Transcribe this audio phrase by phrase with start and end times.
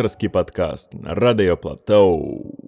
[0.00, 2.59] Редакторский подкаст на Радио Платоу.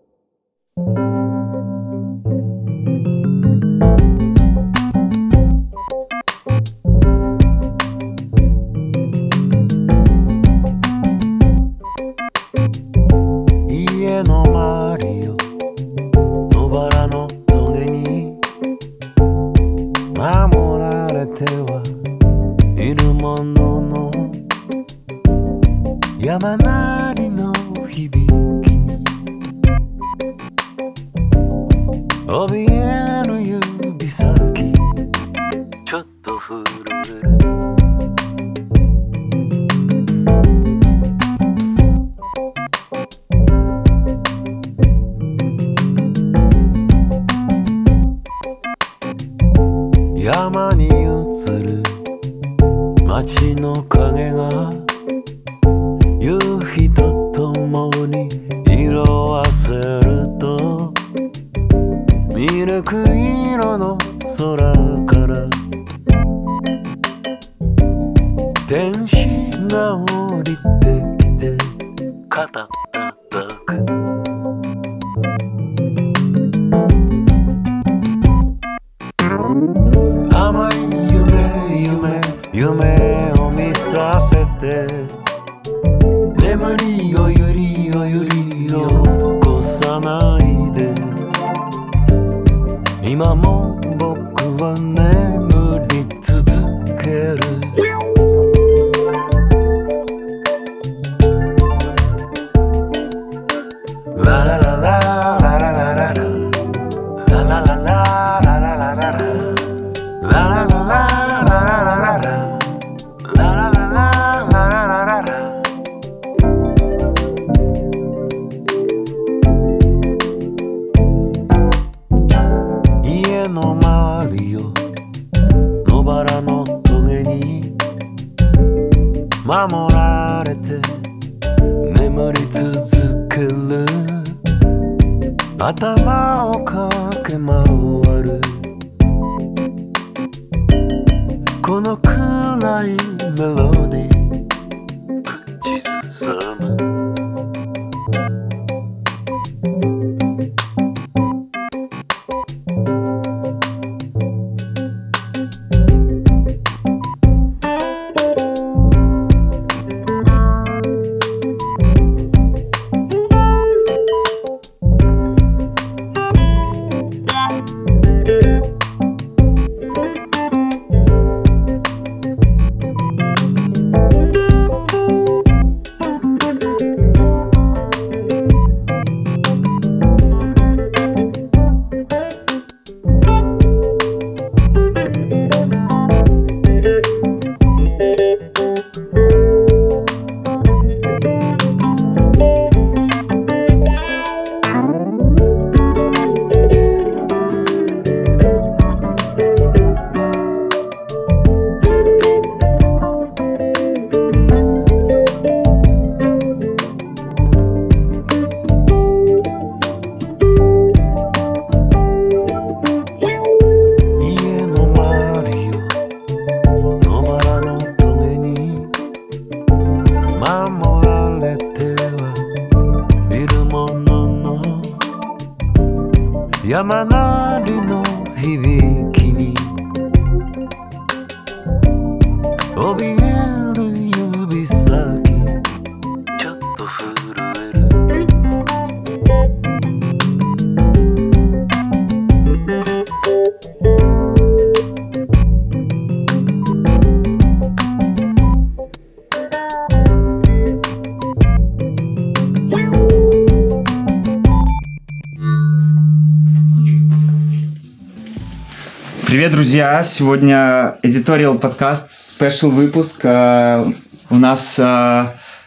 [259.41, 260.03] Привет, друзья!
[260.03, 263.21] Сегодня editorial подкаст, спешл выпуск.
[263.25, 263.83] Э,
[264.29, 264.83] у нас э,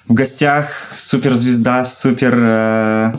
[0.06, 3.12] в гостях суперзвезда, супер, э,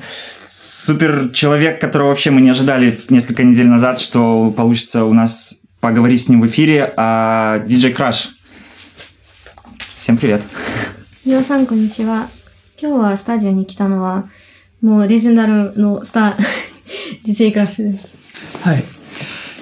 [0.48, 6.24] супер человек, которого вообще мы не ожидали несколько недель назад, что получится у нас поговорить
[6.24, 6.94] с ним в эфире.
[7.68, 8.30] Диджей Краш.
[9.96, 10.42] Всем привет.
[11.24, 12.30] 皆さんこんにちは。
[12.82, 14.26] 今日はスタジオに来たのは、
[14.82, 16.36] もうレジェンダルのスター、
[17.24, 18.18] DJ クラッシュです。
[18.64, 18.95] はい。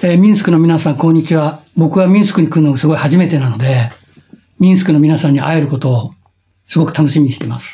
[0.04, 1.60] えー、ミンスクの皆さん、こんにちは。
[1.76, 3.90] 僕はミンスクに来るのがすごい初めてなので、
[4.58, 6.14] ミンスクの皆さんに会えることを
[6.68, 7.68] すごく楽しみにしています。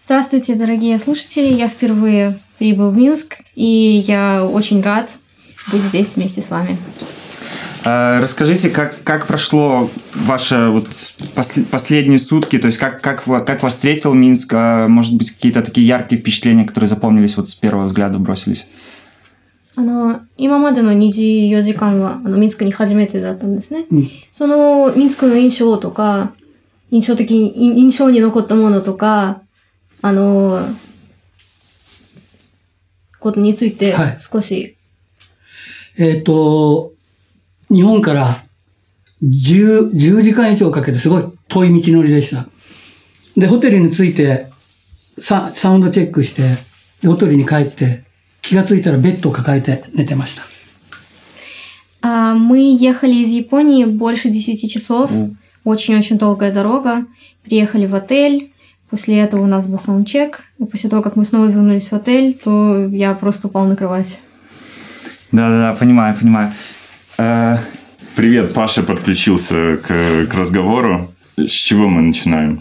[0.00, 1.54] Здравствуйте, дорогие слушатели.
[1.54, 5.08] Я впервые прибыл в Минск, и я очень рад
[5.70, 6.76] быть здесь вместе с вами.
[7.84, 10.88] А, расскажите, как, как прошло ваши вот
[11.34, 15.62] пос, последние сутки, то есть как, как, как вас встретил Минск, а, может быть, какие-то
[15.62, 18.66] такие яркие впечатления, которые запомнились вот с первого взгляда бросились?
[19.77, 23.85] あの、今までの24時間は、あの、ミンスクに初めてだったんですね。
[24.31, 26.33] その、ミンスクの印象とか、
[26.91, 29.41] 印象的に、印印象に残ったものとか、
[30.01, 30.59] あの、
[33.19, 34.75] ことについてはい、少し、
[35.97, 36.91] えっ、と、
[37.69, 38.43] 日本から
[39.23, 42.45] 10、10時間以上かけてすごい遠い道のりでした。
[43.35, 44.47] で、ホテルに着いて、
[45.17, 46.43] ササウンドチェックして、
[47.01, 48.04] でホテルに帰って、
[48.44, 50.42] 気がついたらベッドを抱えて寝てました。
[52.02, 55.10] А, мы ехали из Японии больше 10 часов.
[55.64, 57.04] Очень-очень долгая дорога.
[57.44, 58.52] Приехали в отель.
[58.88, 60.42] После этого у нас был саундчек.
[60.58, 64.18] И после того, как мы снова вернулись в отель, то я просто упал на кровать.
[65.30, 66.52] Да-да-да, понимаю, понимаю.
[67.18, 67.58] Э,
[68.16, 71.10] Привет, Паша подключился к, к разговору.
[71.36, 72.60] С чего мы начинаем?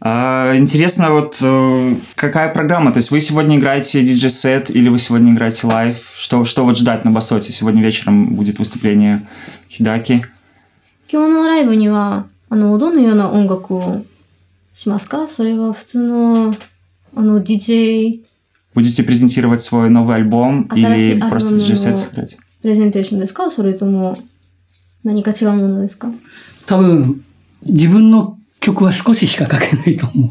[0.00, 2.92] а, интересно, вот э, какая программа?
[2.92, 5.96] То есть вы сегодня играете диджей-сет или вы сегодня играете лайв?
[6.16, 7.52] Что, что вот ждать на Басоте?
[7.52, 9.26] Сегодня вечером будет выступление
[9.70, 10.22] Хидаки.
[11.10, 14.04] 今日のライブには、あの、どのような音楽を
[14.74, 16.54] しますかそれは普通の、
[17.16, 18.20] あの、DJ
[18.74, 22.38] Будете презентировать свой новый альбом А или дальше просто альбом, диджей-сет ну, сыграть?
[22.60, 24.14] プレゼンテーションですかそれとも
[25.02, 26.08] 何か違うものですか
[26.66, 27.22] 多分、
[27.64, 30.30] 自分の 曲は少ししか書けないと思う。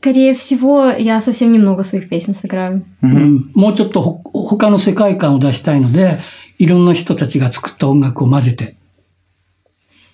[0.00, 2.84] Скорее всего, я совсем немного своих песен сыграю.
[3.02, 6.18] うんもうちょっとほ他の世界観を出したいので、
[6.58, 8.76] いろんな人たちが作った音楽を混ぜて。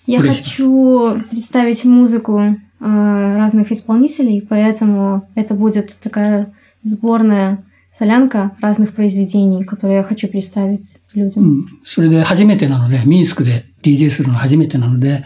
[0.07, 0.43] Я Пресса.
[0.43, 6.51] хочу представить музыку э, разных исполнителей, поэтому это будет такая
[6.83, 11.43] сборная солянка разных произведений, которые я хочу представить う людям.
[11.43, 15.23] んそれで初めてなので、ミンスクで DJ するの初めてなので、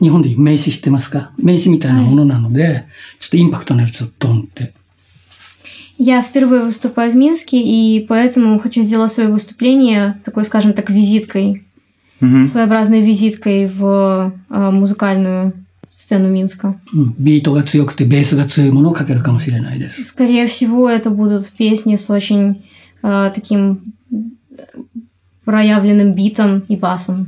[0.00, 2.84] 日本でいう名刺知ってますか名刺みたいなものなので、
[3.20, 4.72] ちょっとインパクトのやつをドンって。
[5.96, 11.62] Я впервые выступаю в Минске, и поэтому хочу сделать свое выступление такой, скажем так, визиткой,
[12.20, 12.46] Мгм.
[12.46, 15.52] своеобразной визиткой в э, музыкальную
[15.96, 16.74] сцену Минска.
[16.92, 20.02] うんビートが強くてベースが強いものをかけるかもしれないです。
[20.04, 22.62] Скорее всего, это будут песни с очень
[23.04, 23.80] э, таким
[25.44, 27.26] проявленным битом и басом.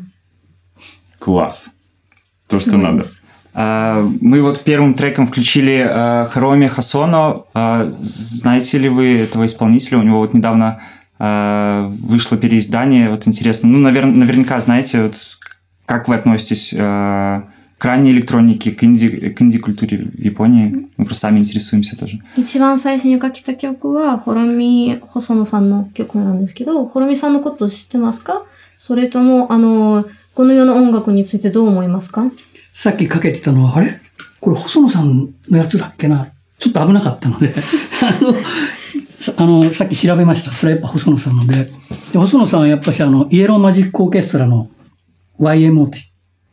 [1.20, 1.70] Класс.
[2.50, 3.04] То, что надо.
[3.54, 7.42] А, Мы вот первым треком включили а, Хароми Хасоно.
[7.54, 9.98] А, Знаете ли вы этого исполнителя?
[9.98, 10.80] У него вот недавно
[11.18, 13.08] а, вышло переиздание.
[13.10, 13.68] Вот интересно.
[13.68, 15.14] Ну, навер- наверняка знаете, вот
[15.86, 17.44] как вы относитесь а,
[17.78, 20.88] к ранней электронике, к инди, к инди-культуре в Японии?
[20.96, 22.18] Мы просто сами интересуемся тоже.
[22.36, 28.42] 一番最初に書いた曲は、ホロミ細野さんの曲なんですけど、ホロミさんのこと知ってますか
[28.76, 32.31] それとも、あの、 この世の音楽についてどう思いますか？
[32.73, 33.87] さっきかけてたのは、あれ？
[34.39, 36.27] これ細野さんのやつだっけな？
[36.59, 37.53] ちょっと危なかったので、
[38.03, 38.33] あの、
[39.19, 40.51] さあの、さっき調べました。
[40.51, 41.67] それはやっぱ細野さんので。
[42.13, 44.69] で細野さんはやっぱしあの、イエローマジックオーケストラの
[45.39, 45.89] YMO っ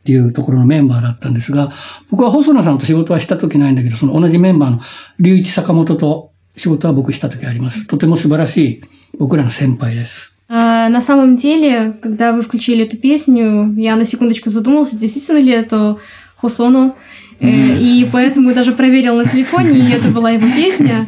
[0.05, 1.71] ていうところのメンバーだったんですが、
[2.09, 4.77] 僕は細野さんと仕事はした時ないんだけど、その同じメンバーの
[5.17, 7.85] 隆一坂本と仕事は僕した時あります。
[7.87, 8.81] とても素晴らしい
[9.19, 10.38] 僕らの先輩です。
[10.51, 15.97] А, на самом деле, когда вы включили эту песню, я на секундочку задумался, действительно ли это
[16.37, 16.95] Хосоно.
[17.39, 17.47] Э,
[17.79, 21.05] И поэтому даже проверил на телефоне, и это была его песня.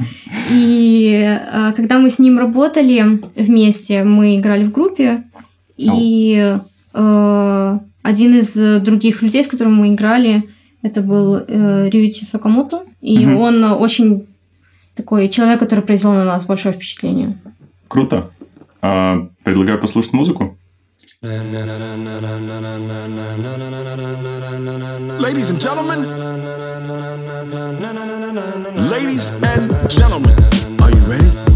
[0.51, 5.23] И а, когда мы с ним работали вместе, мы играли в группе,
[5.75, 6.55] и
[6.93, 10.43] э, один из других людей, с которым мы играли,
[10.83, 14.27] это был э, Рюичи Сакамото, и он очень
[14.95, 17.35] такой человек, который произвел на нас большое впечатление.
[17.87, 18.29] Круто.
[18.81, 20.57] А, предлагаю послушать музыку.
[25.19, 25.99] Ladies and gentlemen.
[28.89, 30.33] Ladies and gentlemen.
[30.79, 31.50] Are you ready?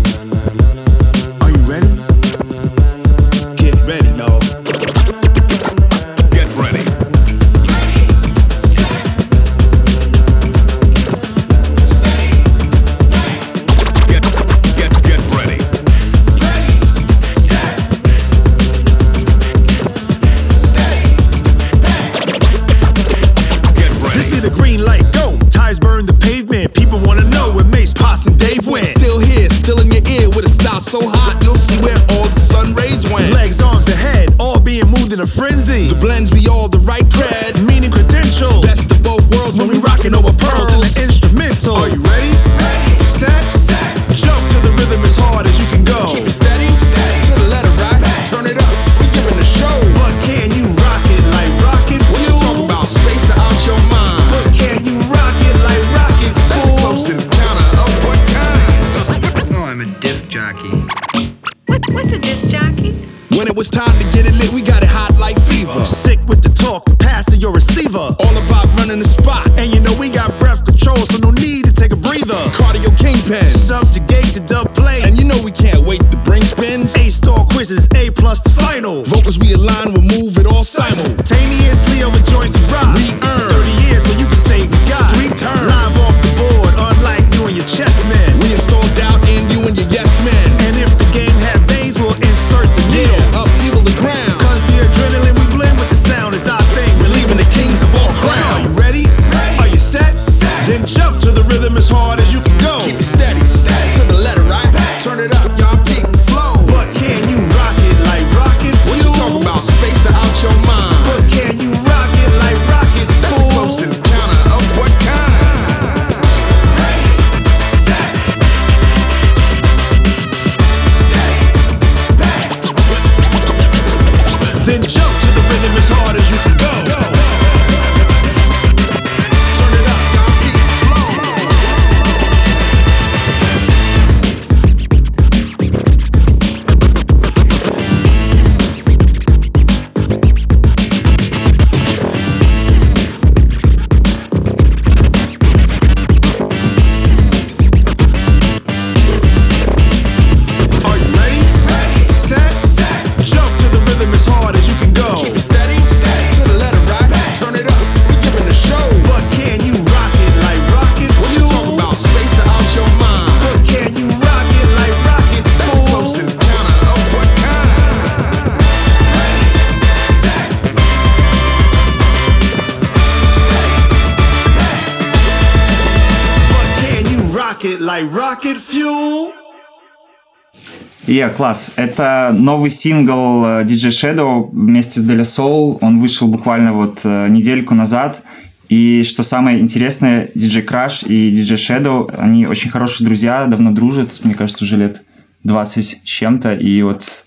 [181.37, 181.73] класс.
[181.77, 185.79] Это новый сингл э, DJ Shadow вместе с Delia Soul.
[185.81, 188.23] Он вышел буквально вот э, недельку назад.
[188.69, 194.21] И что самое интересное, DJ Crash и DJ Shadow, они очень хорошие друзья, давно дружат,
[194.23, 195.03] мне кажется, уже лет
[195.43, 196.55] 20 с чем-то.
[196.55, 197.27] И вот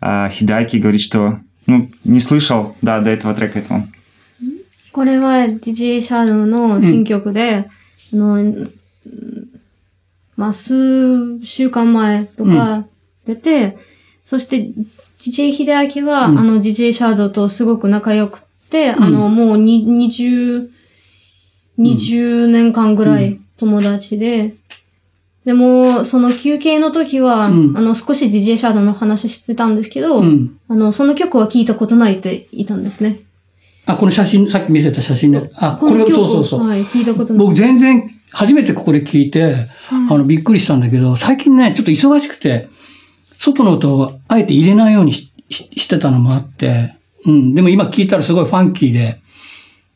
[0.00, 3.84] э, Хидаки говорит, что ну, не слышал, да, до этого трека этого.
[4.90, 7.66] これは DJ シャドウの新曲で、
[8.12, 8.64] あの、うん
[10.38, 12.86] まあ、数週間前とか
[13.25, 13.77] 出て、
[14.23, 14.69] そして
[15.19, 20.67] DJ 秀明は、あの DJ シャドウとすごく仲良くて、あの、もうに20、
[21.79, 24.55] 20年間ぐらい友達で、
[25.45, 33.17] でも、その休憩の時は、んあの、少し DJ シャドウの話してたんですけど、んあの、その曲は聞いたことないって言ったんですね。
[33.85, 35.51] あ、この写真、さっき見せた写真で。
[35.57, 36.67] あ、これ、の曲そうそうそう。
[36.67, 37.45] はい、聞いたことない。
[37.45, 39.55] 僕全然、初めてここで聞いて、
[39.91, 42.69] あの、びっくりしたんだけど、最近ね、ちょっと忙しくて、
[43.42, 46.92] 外の音をあえて入れないようにしししてたのもあって、
[47.26, 47.54] うん。
[47.54, 49.20] でも今聞いたらすごいファンキーで、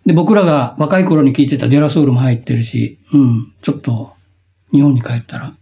[0.07, 3.53] で、僕らが若い頃に聞いてたデラソウルも入ってるし、うん。
[3.63, 4.13] ちょっと、
[4.73, 5.53] 日本に帰ったら、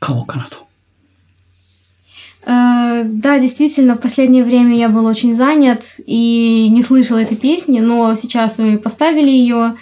[0.00, 0.64] 買おうかなと。
[2.46, 7.80] Э, Да, действительно, в последнее время я был очень занят и не слышал этой песни,
[7.80, 9.76] но сейчас вы поставили ее,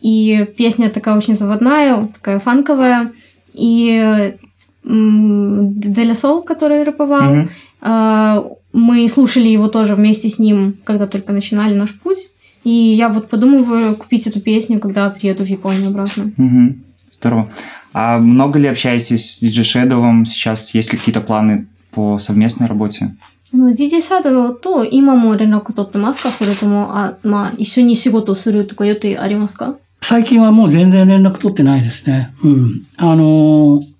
[0.00, 3.12] и песня такая очень заводная, такая фанковая,
[3.52, 4.37] и м,
[4.84, 7.48] Деля Сол, который рэповал,
[7.82, 12.28] э, мы слушали его тоже вместе с ним, когда только начинали наш путь,
[12.64, 16.30] и я вот подумываю купить эту песню, когда приеду в Японию обратно.
[16.36, 16.82] Мгм.
[17.10, 17.50] Здорово.
[17.92, 20.24] А много ли общаетесь с DJ Shadow?
[20.26, 23.10] Сейчас есть ли какие-то планы по совместной работе?
[23.52, 32.34] あの DJ シャドウと今も連絡取ってますかそれとも、あ、まあ、一緒に仕事をするとか予定ありますか最近はもう全然連絡取ってないですね。
[32.42, 32.86] うん。
[32.96, 33.94] あのー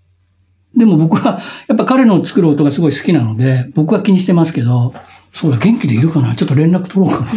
[0.78, 4.92] でも僕は、やっぱ彼の作る音がすごい好きなので、僕は気にしてますけど、
[5.32, 7.30] そうだ、元気でいるかなちょっと連絡取ろうかな。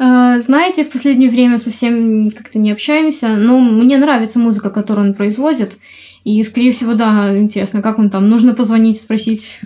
[0.00, 5.14] Э, Знаете, в последнее время совсем как-то не общаемся, но мне нравится музыка, которую он
[5.14, 5.78] производит.
[6.24, 8.28] И, скорее всего, да, интересно, как он там.
[8.28, 9.60] Нужно позвонить, спросить,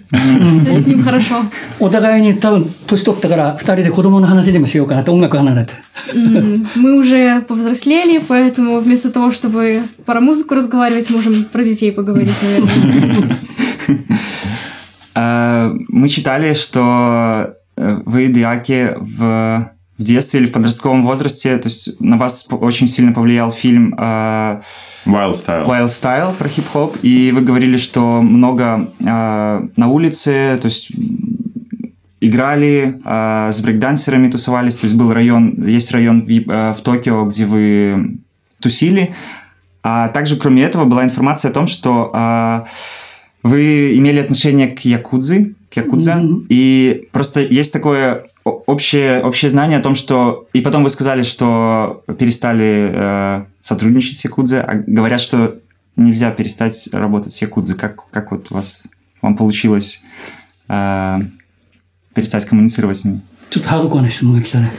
[0.61, 1.45] все ли с ним хорошо.
[1.81, 5.73] お互いに多分、年取ったから、二人で子供の話でもしようかなって音楽離れて。
[6.15, 12.31] М, Мы уже повзрослели, поэтому вместо того, чтобы про музыку разговаривать, можем про детей поговорить,
[12.43, 13.39] наверное.
[15.15, 21.68] Э, Мы читали, что э, вы, Диаки, в, в детстве или в подростковом возрасте, то
[21.68, 24.62] есть на вас очень сильно повлиял фильм э,
[25.06, 25.66] Wild Style.
[25.66, 29.04] Wild Style про хип-хоп, и вы говорили, что много э,
[29.76, 30.92] на улице, то есть
[32.20, 37.26] играли, э, с брейкдансерами тусовались, то есть был район, есть район в, э, в Токио,
[37.26, 38.20] где вы
[38.60, 39.16] тусили,
[39.82, 42.66] а также, кроме этого, была информация о том, что э,
[43.48, 46.46] вы имели отношение к якудзе, к якудзе, mm-hmm.
[46.50, 50.48] и просто есть такое общее, общее знание о том, что...
[50.52, 55.56] И потом вы сказали, что перестали э, сотрудничать с якудзе, а говорят, что
[55.96, 57.76] нельзя перестать работать с якудзе.
[57.76, 58.88] Как, как вот у вас,
[59.22, 60.02] вам получилось
[60.68, 61.20] э,
[62.14, 63.22] перестать коммуницировать с ними?
[63.50, 64.70] ちょっとハードコアな質問が来たね。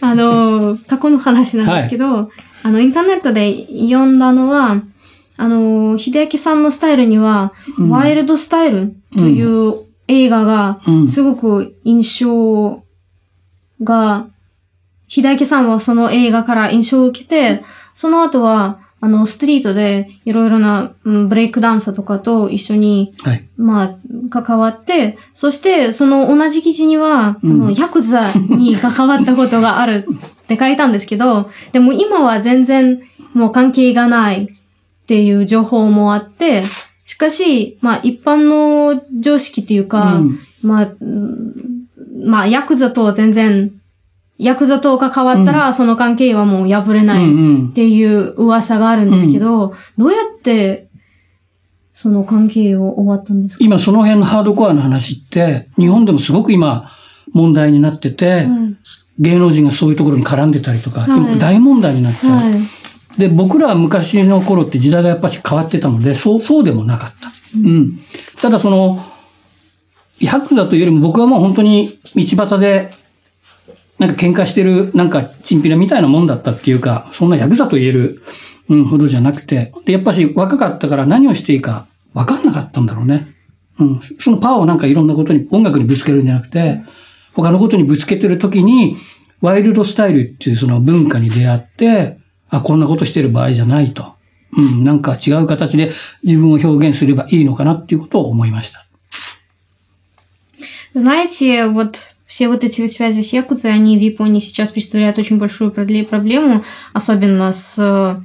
[0.00, 2.26] あの、過去の話なんですけど、はい、
[2.62, 4.82] あの、インターネットで読んだのは、
[5.38, 7.52] あの、秀明さんのスタイルには、
[7.90, 9.74] ワイルドスタイルという
[10.08, 12.82] 映画がうん、すごく印象
[13.82, 14.26] が、
[15.08, 17.62] 秀明さんはその映画から印象を受けて、
[17.94, 23.42] その後は、あの、ストリートでいろいろな、うんブレイクダンサーとかと一緒にはい。
[23.56, 23.94] まあ、
[24.30, 30.06] 関わって、そして、その同じ記事には、あの、ヤクザに関わったことがある
[30.44, 32.98] って書いたんですけど、でも今は全然
[33.34, 34.48] もう関係がない
[35.06, 36.64] っていう情報もあって、
[37.04, 40.38] しかし、まあ一般の常識っていうか、うん。
[40.64, 41.86] まあ、うん
[42.24, 43.70] まあヤクザとは全然、
[44.36, 50.88] ヤクザと関わったら、その関係はもう破れないっていう噂があるんですけど、どうやって
[51.94, 53.64] その関係を終わったんですか？
[53.64, 56.90] 今その辺のハードコアの話って、日本でもすごく今
[57.32, 58.48] 問題になってて、
[59.18, 61.18] 芸能人がそういうところに絡んでたりとか、はい。
[61.18, 62.32] 今大問題になっちゃう。
[62.32, 62.52] はい。
[63.18, 67.30] で、僕らは昔の頃って時代がやっぱり変わってたので、そう、そうでもなかった。
[67.56, 67.98] うん。
[68.40, 69.02] ただその、
[70.20, 72.90] ヤクザというよりも僕はもう本当に道端で、
[73.98, 78.22] なんか喧嘩してる、なんかチンピラみたいなもんだったっていうか、そんなヤクザと言える、
[78.68, 83.26] うん、ほどじゃなくて、で、やっぱし若かったから何をしていいか分かんなかったんだろうね。
[83.78, 84.00] うん。
[84.18, 86.82] そのパワーをなんかいろんなことに、音楽にぶつけるんじゃなくて、
[87.32, 88.96] 他のことにぶつけてる時に、
[89.40, 92.18] ワイルドスタイルっていうその文化に出会って、
[92.49, 94.13] あ、こんなことしてる場合じゃないと。
[94.57, 95.91] うん、なんか違う形で
[96.23, 98.85] 自分を表現すればいいのかなっていうことを思いました。
[100.93, 101.95] Знаете, вот
[102.27, 106.05] все вот эти вот связи с Якудзой, они в Японии сейчас представляют очень большую продле-
[106.05, 108.23] проблему, особенно с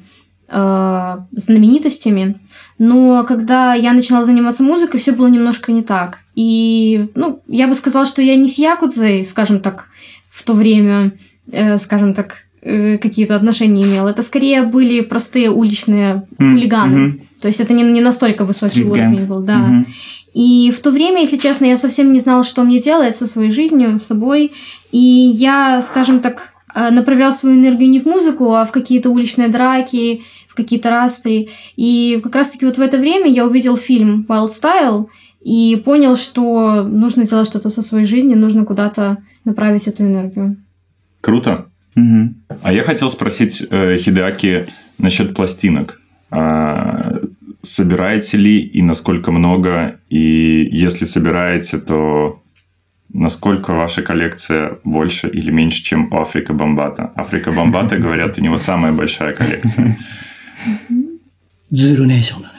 [0.49, 2.37] э, знаменитостями.
[2.79, 6.19] Но когда я начала заниматься музыкой, все было немножко не так.
[6.35, 9.89] И, ну, я бы сказала, что я не с Якудзой, скажем так,
[10.31, 11.12] в то время,
[11.51, 14.10] э, скажем так, э, какие-то отношения имела.
[14.10, 16.97] Это скорее были простые уличные хулиганы.
[16.97, 17.19] мгм.
[17.41, 19.13] То есть это не, не настолько высокий Стрит-гэнг.
[19.13, 19.58] уровень был, да.
[19.58, 19.88] Мгм.
[20.34, 23.52] И в то время, если честно, я совсем не знала, что мне делать со своей
[23.52, 24.52] жизнью, с собой.
[24.91, 29.50] И я, скажем так, э, направляла свою энергию не в музыку, а в какие-то уличные
[29.50, 31.50] драки, в какие-то распри.
[31.76, 35.08] И как раз-таки вот в это время я увидел фильм Wild Style
[35.41, 40.58] и понял, что нужно делать что-то со своей жизнью, нужно куда-то направить эту энергию.
[41.21, 41.65] Круто.
[41.96, 42.34] Угу.
[42.64, 46.00] А я хотел спросить э, Хидеаки насчет пластинок.
[46.32, 47.18] А,
[47.62, 50.00] собираете ли и насколько много?
[50.10, 52.42] И если собираете, то
[53.14, 57.12] насколько ваша коллекция больше или меньше, чем у Африка Бомбата?
[57.16, 59.98] Африка Бомбата, говорят, у него самая большая коллекция.
[61.72, 62.54] ズルネーションだね。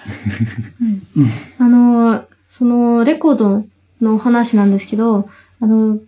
[1.58, 3.64] あの、そのレコード
[4.00, 5.28] の話なんですけど、
[5.60, 5.98] あの、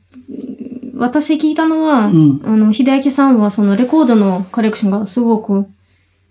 [0.96, 5.66] 私聞いたのは、んあの、秀明さんはそのレコードのコレクションがすごく、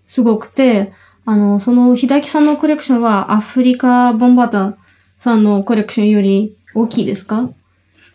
[0.07, 0.91] すごくて、
[1.25, 4.75] あの、その秀明さんのコレクションはアフリカ・ボンバタ
[5.19, 7.49] さんのコレクションより大きいですか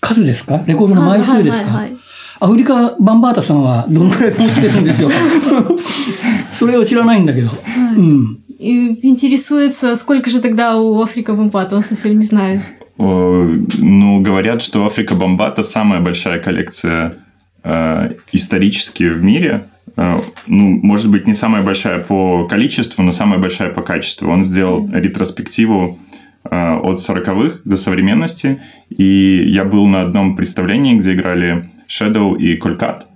[0.01, 2.05] 数ですかレコードの枚数ですかはいはいはい
[2.41, 5.09] アフリカ・バンバータさんはどのくらい持ってるんですよ。
[6.53, 7.49] それを知らないんだけど。
[7.97, 8.39] うん。
[8.59, 12.61] И интересуется, сколько же тогда у Африка Бомбата, он совсем не знает.
[13.00, 17.16] Ну, говорят, что Африка Бомбата самая большая коллекция
[17.64, 19.64] э, исторически в мире.
[19.96, 24.30] Э, ну, может быть, не самая большая по количеству, но самая большая по качеству.
[24.30, 25.98] Он сделал ретроспективу
[26.44, 28.62] э, от 40-х до современности.
[28.90, 33.08] И я был на одном представлении, где играли Shadow и Колькат.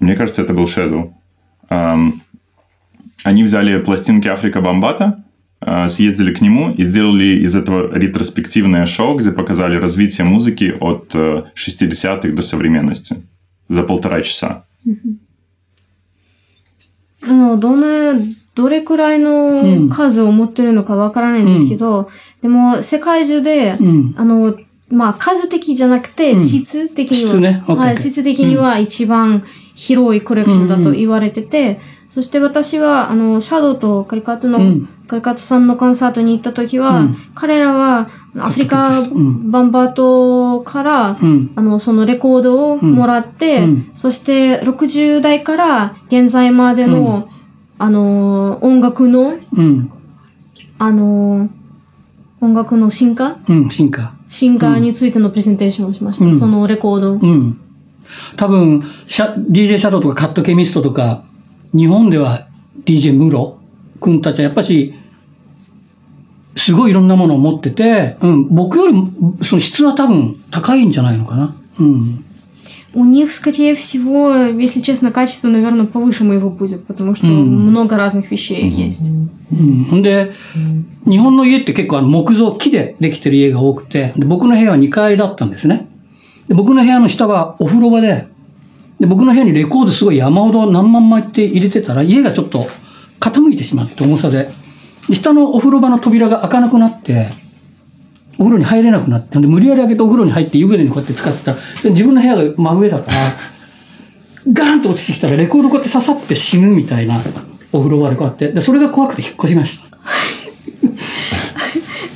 [0.00, 1.12] Мне кажется, это был Shadow.
[1.68, 2.20] Ам,
[3.22, 5.23] они взяли пластинки Африка Бомбата,
[5.89, 11.43] съездили к нему и сделали из этого ретроспективное шоу, где показали развитие музыки от э,
[11.55, 13.17] 60-х до современности
[13.67, 14.63] за полтора часа.
[17.21, 18.21] あの、どの、
[18.55, 22.09] どれくらいの数を持ってるのかわからないんですけど、
[22.41, 24.57] でも、世界中で、うんあの、
[24.89, 29.43] まあ、数的じゃなくて、質的には、質ね OK はい、質的には一番
[29.75, 34.59] 広いコレクションだと言われてて、そして私は、あの、シャドウとカリカットの、
[35.04, 39.02] うんカリカットさんのコンサートに行った時は、彼らは、アフリカ
[39.44, 41.52] バンバートから、うん。
[41.54, 47.28] あの、そのレコードをもらって、うんそして60代から現在までの、
[47.78, 49.92] あの、音楽の、うん。
[50.78, 51.50] ああの、
[52.40, 53.36] 音楽の進化？
[53.48, 54.14] うん、進化。
[54.28, 56.24] 進化についてのプレゼンテーションをしました。
[56.24, 57.12] うんそのレコード。
[57.12, 57.60] うん。
[58.36, 61.22] 多分、シャ DJ シャドウとかカットケミストとか、
[61.74, 62.46] 日本では
[62.84, 63.53] DJ ムロ
[64.03, 64.93] 君たちはやっぱし、
[66.55, 69.07] すごいいろんなものを持ってて、うん、僕よりも
[69.41, 71.55] その質は多分高いんじゃないのかな。
[71.79, 72.25] うん。
[72.91, 78.31] У них, скорее всего, если честно, качество, наверное, повыше моего будет, потому что много разных
[78.31, 79.11] вещей есть.
[79.51, 80.31] うん、ほんで、
[81.07, 85.87] 日本の家って結構あの木造、木でできてる家が多くて、で僕の部屋は2階だったんですね。
[86.47, 88.27] で僕の部屋の下はお風呂場で、
[88.99, 92.67] で僕の部屋にレコードすごい山ほど何万枚って入れてたら、家がちょっと
[93.23, 94.49] 傾いてしまって重さで。
[95.07, 97.29] で下のお風呂場の扉が開かなくなって、
[98.37, 103.17] お風呂に入れなくなって、で無理やり開けてお風呂に入って湯船にこうやって使ってたら、で自分の部屋が真上だから、
[104.53, 107.19] ガーンと落ちてきたらレコードこうやって刺さって死ぬみたいな
[107.73, 108.51] お風呂場でこうやって。
[108.51, 109.89] で、それが怖くて引っ越しました。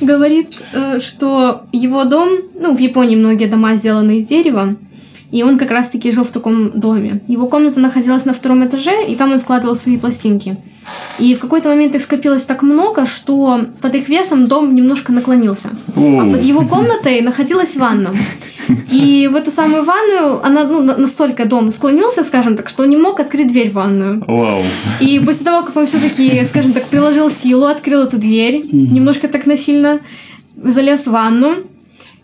[0.04, 2.28] Говорит, э, что его дом,
[2.60, 4.74] ну, в Японии многие дома сделаны из дерева,
[5.31, 7.21] и он как раз-таки жил в таком доме.
[7.27, 10.57] Его комната находилась на втором этаже, и там он складывал свои пластинки.
[11.19, 15.69] И в какой-то момент их скопилось так много, что под их весом дом немножко наклонился.
[15.95, 18.09] А под его комнатой находилась ванна.
[18.91, 22.89] И в эту самую ванную, она, ну, на- настолько дом склонился, скажем так, что он
[22.89, 24.23] не мог открыть дверь в ванную.
[24.27, 24.61] Вау.
[24.99, 29.45] И после того, как он все-таки, скажем так, приложил силу, открыл эту дверь, немножко так
[29.47, 29.99] насильно,
[30.55, 31.57] залез в ванну,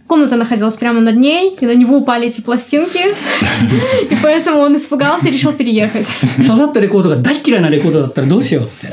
[0.06, 2.98] комната находилась прямо над ней, и на него упали эти пластинки,
[4.10, 6.06] и поэтому он испугался и решил переехать.
[6.36, 8.92] 刺さったレコードが大嫌いなレコードだったらどうしようって。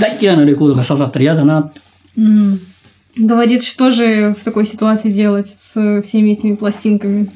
[0.00, 1.80] 大嫌いなレコードが刺さったら嫌だなって。
[3.18, 7.28] Говорит, что же в такой ситуации делать с всеми этими пластинками.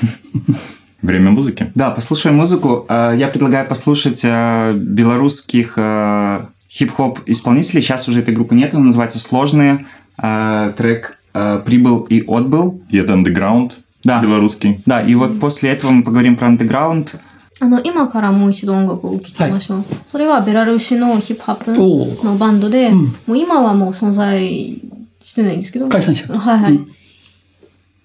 [1.01, 1.71] Время музыки.
[1.75, 2.85] Да, послушаем музыку.
[2.89, 7.81] Э, Я предлагаю послушать э, белорусских э, хип-хоп исполнителей.
[7.81, 9.85] Сейчас уже этой группы нет, он называется «Сложные».
[10.21, 12.81] Э, Трек э, «Прибыл и отбыл».
[12.89, 14.21] И это андеграунд Да.
[14.21, 14.79] белорусский.
[14.85, 17.19] Да, и вот после этого мы поговорим про андеграунд.
[17.61, 19.85] あの、今からもう一度音楽を聴きましょう。
[20.05, 24.81] それはベラルーシのヒップハップのバンドで、もう今はもう存在
[25.21, 25.87] してないんですけど。
[25.87, 26.79] 解散しちゃったはいはい。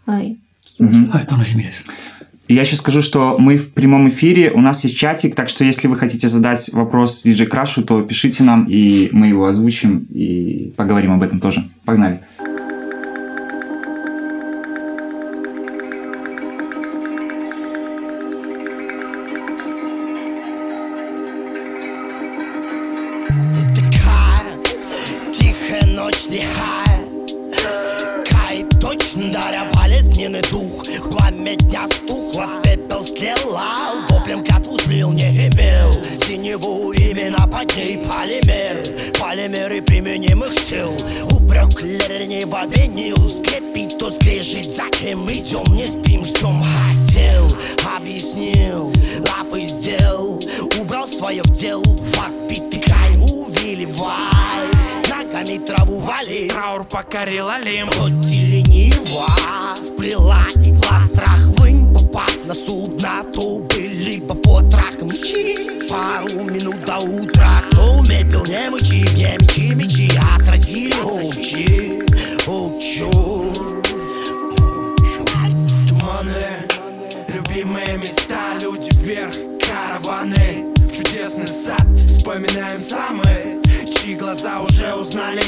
[0.06, 0.36] はい。
[0.64, 1.08] 聞きましょう。
[1.10, 1.84] はい、楽しみです。
[2.48, 5.64] И Я еще скажу, что мы в прямом эфире, у нас есть чатик, так что
[5.64, 10.72] если вы хотите задать вопрос диджей Крашу, то пишите нам, и мы его озвучим, и
[10.76, 11.64] поговорим об этом тоже.
[11.84, 12.20] Погнали.
[12.38, 12.63] Такая
[34.95, 35.91] Слил, не имел
[36.25, 38.81] Синеву именно под ней полимер.
[39.19, 40.93] Полимеры применимых сил.
[41.31, 45.63] Упрек ленива винил Скрипит, то скрежет, за кем идем?
[45.75, 46.63] Не спим, ждем.
[46.63, 47.47] Хасил
[47.95, 48.91] Объяснил,
[49.27, 50.41] лапы сделал.
[50.79, 51.83] Убрал свое в дел.
[52.13, 54.71] Факт битый край увиливай.
[55.09, 56.47] Ногами траву вали.
[56.47, 59.27] Траур покорил Олимп Хоть и ленива
[59.75, 63.74] Вплела игла страх вынь Попав на судно, бы
[64.55, 65.69] потрах мечи.
[65.89, 72.01] Пару минут до утра Кто медлил, не мычи, не мечи, мечи Отразили лучи
[72.47, 73.53] Учу
[75.87, 76.65] Туманы,
[77.27, 80.73] любимые места, люди вверх, караваны.
[80.77, 85.43] В чудесный сад вспоминаем самые Чьи глаза уже узнали,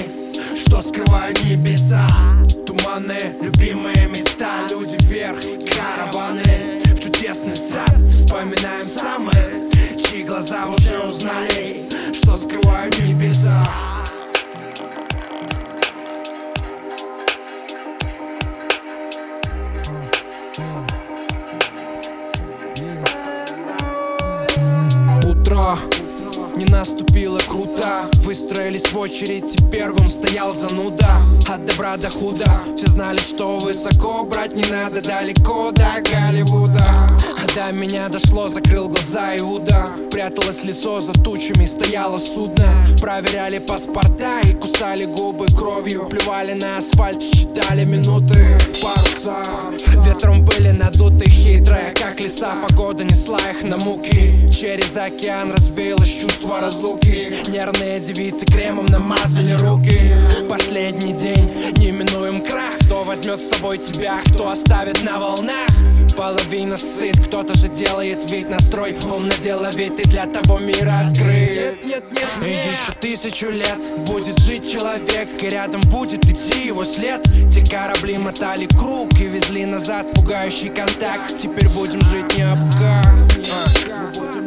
[0.66, 2.08] что скрывают небеса.
[2.66, 5.40] Туманы, любимые места, люди вверх,
[5.76, 6.87] караваны
[7.28, 13.66] В чудесный сад вспоминаем самые Чьи глаза уже узнали, что скрывают небеса.
[25.26, 25.78] Утро
[26.58, 28.10] не наступило круто.
[28.24, 31.22] Выстроились в очередь и первым стоял зануда.
[31.48, 32.62] От добра до худа.
[32.76, 39.36] Все знали, что высоко брать не надо Далеко до Голливуда до меня дошло, закрыл глаза
[39.38, 42.86] Иуда Пряталось лицо за тучами, стояло судно.
[43.02, 46.08] Проверяли паспорта и кусали губы кровью.
[46.08, 49.44] Плевали на асфальт, считали минуты Паруса
[50.06, 52.56] Ветром были надуты хитрые, как леса.
[52.68, 54.50] Погода несла их на муки.
[54.52, 57.38] Через океан развеялось чувство разлуки.
[57.50, 60.00] Нервные девицы кремом намазали руки.
[60.48, 65.68] Последний день, неминуем крах Кто возьмет с собой тебя, кто оставит на волнах?
[66.16, 68.96] Половина сыт Кто-то же делает вид настрой.
[69.12, 71.76] Умно деловит и для того мира открыт.
[71.84, 77.22] И еще тысячу лет будет жить человек И рядом будет идти его след.
[77.52, 81.38] Те корабли мотали круг и везли назад Пугающий контакт.
[81.38, 84.47] Теперь будем жить не об как А.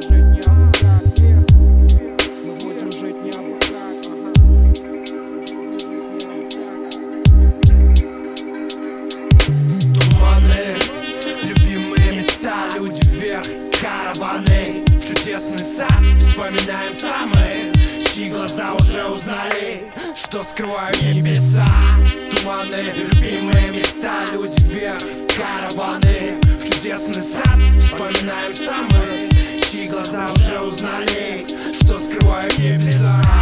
[16.50, 17.72] вспоминаем самые
[18.12, 21.64] Чьи глаза уже узнали, что скрывают небеса.
[22.30, 25.00] Туманы, любимые места, люди вверх,
[25.36, 26.40] караваны.
[26.42, 29.28] В чудесный сад вспоминаем самые
[29.70, 31.46] Чьи глаза уже узнали,
[31.80, 33.39] что скрывают небеса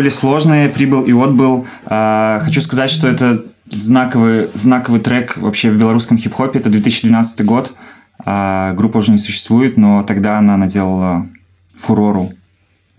[0.00, 1.66] были сложные, прибыл и отбыл.
[1.86, 6.58] А, Хочу сказать, что это знаковый, знаковый трек вообще в белорусском хип-хопе.
[6.58, 7.72] Это 2012 год.
[8.24, 11.26] А, Группа уже не существует, но тогда она наделала
[11.76, 12.28] фурору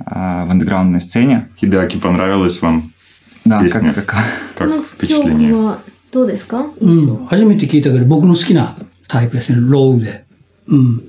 [0.05, 1.47] а, в андеграундной сцене.
[1.59, 2.91] Хидаки, понравилась вам
[3.45, 3.93] Да, песня?
[3.93, 4.15] как, как,
[4.57, 5.53] Как この曲 впечатление?
[5.53, 5.79] は
[6.11, 7.25] どうですかうん。
[7.27, 8.75] 初めて聞いたけど、僕の好きな
[9.07, 10.23] タイプですね、ローで。
[10.67, 11.01] うん。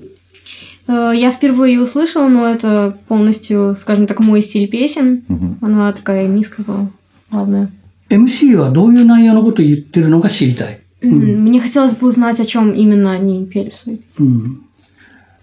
[0.87, 5.23] Э, Я впервые ее услышала, но это полностью, скажем так, мой стиль песен.
[5.61, 6.65] Она такая низкая,
[7.31, 7.69] главная.
[8.09, 10.79] MC はどういう内容のことを言ってるのか知りたい。
[11.01, 14.25] Мне хотелось бы узнать, о чем именно они пели в своей песне.
[14.25, 14.59] うん。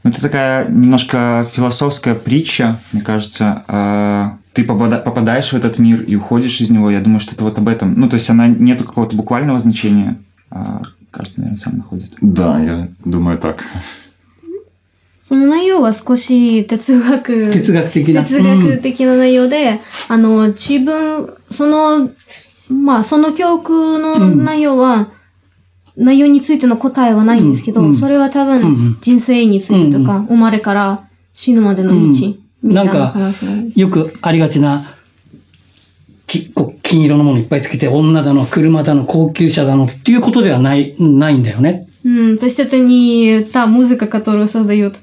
[0.04, 3.64] Ну, Это такая немножко философская притча, мне кажется.
[3.68, 6.90] А, Ты попада- попадаешь в этот мир и уходишь из него.
[6.90, 7.94] Я думаю, что это вот об этом.
[7.98, 10.16] Ну, то есть она нету какого-то буквального значения.
[10.50, 12.12] а Каждый, наверное, сам находит.
[12.20, 13.64] Да, я думаю так.
[15.30, 18.22] その内容は少し哲学哲学的な。
[18.22, 22.08] 哲学的な内容で、あの、自分、その、
[22.70, 25.08] まあ、その教訓の内容は、
[25.96, 31.96] 内容についての答えはないんですけど、うんそれは多分、人生についてとか、生まれから死ぬまでの道、
[32.62, 33.80] みたいな話なんです。
[33.80, 34.84] よくありがちな、
[36.28, 41.88] きこう金色のものいっぱいつけて、女だの、車だの、高級車だのっていうことではない、ないんだよね。
[42.04, 44.94] М, То есть это не та музыка, которую создают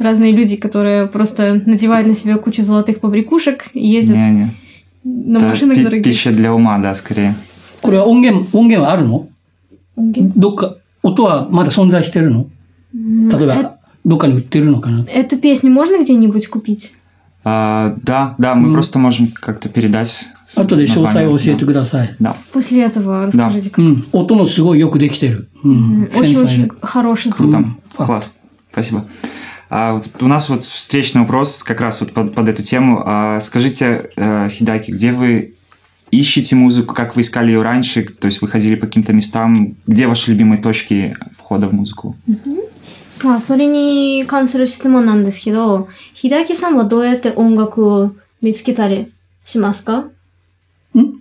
[0.00, 4.50] разные люди, которые просто надевают на себя кучу золотых побрякушек и ездят Не-не.
[5.04, 6.04] на Это машинах пи- дорогих.
[6.04, 7.34] пища для ума, да, скорее.
[7.82, 9.28] これは音源、音源はあるの
[9.96, 10.30] Окей.
[10.36, 12.46] どっか、音はまだ存在してるの
[12.94, 16.94] 例えば、どっかに売ってるのかな Эту песню можно где-нибудь купить?
[17.44, 20.08] А, да, да, мы просто можем как-то передать.
[20.08, 20.26] с-
[20.58, 22.14] 後で詳細を教えて название, ください。
[22.20, 22.34] Да.
[22.52, 23.82] После этого расскажите, う как.
[23.82, 24.04] ん。
[24.12, 25.48] 音もすごいよくできてる。
[25.64, 26.08] うん。
[26.12, 27.50] 繊細 Очень-очень で хороший звук.
[27.98, 28.04] Да.
[28.06, 28.32] Класс.
[28.72, 29.04] Спасибо.
[29.70, 33.02] А, вот у нас вот встречный вопрос как раз вот под, под эту тему.
[33.04, 35.54] А, скажите, э, Хидаки, где вы
[36.10, 38.04] ищете музыку, как вы искали ее раньше?
[38.04, 39.74] То есть вы ходили по каким-то местам?
[39.86, 42.16] Где ваши любимые точки входа в музыку?
[43.24, 48.10] まあ、それに関する質問なんですけど、秀明さんはどうやって音楽を
[48.42, 49.10] 見つけたり
[49.44, 50.10] しますかん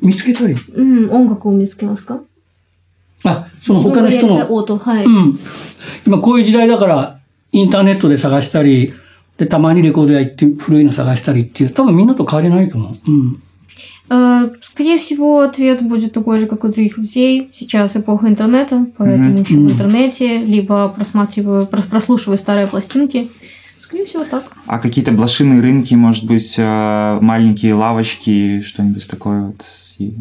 [0.01, 2.19] 見つけたりうん、音楽を見つけますか
[3.23, 5.05] あ、その他の人の、自分がやりたい音、はい。
[5.05, 5.39] うん。
[6.05, 7.18] 今こういう時代だから、
[7.51, 8.93] インターネットで探したり、
[9.37, 12.91] で、たまにレコード屋行って古いの探したりっていう、多分みんなと変わりないと思う。
[13.11, 13.37] うん。
[14.07, 17.49] Э, Скорее всего, ответ будет такой же, как у других людей.
[17.53, 23.29] Сейчас эпоха интернета, поэтому ищу в интернете, либо просматриваю, прос- прослушиваю старые пластинки.
[23.79, 24.43] Скорее всего, так.
[24.67, 29.63] А какие-то блошиные рынки, может быть, э, маленькие лавочки, что-нибудь такое вот?
[29.97, 30.13] И-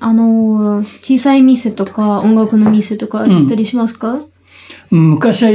[0.00, 4.14] あの、小さい店とか、音楽の店とか行ったりしますか、
[4.90, 5.50] うん昔は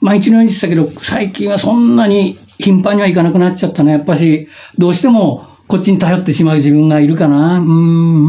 [0.00, 3.92] 毎日のようにしてたけど、最近はそんなに頻繁には行かなくなっちゃったね。
[3.92, 7.58] やっぱし、どうしてもこっちに頼ってしまう自分がいるかな。
[7.58, 8.28] うん。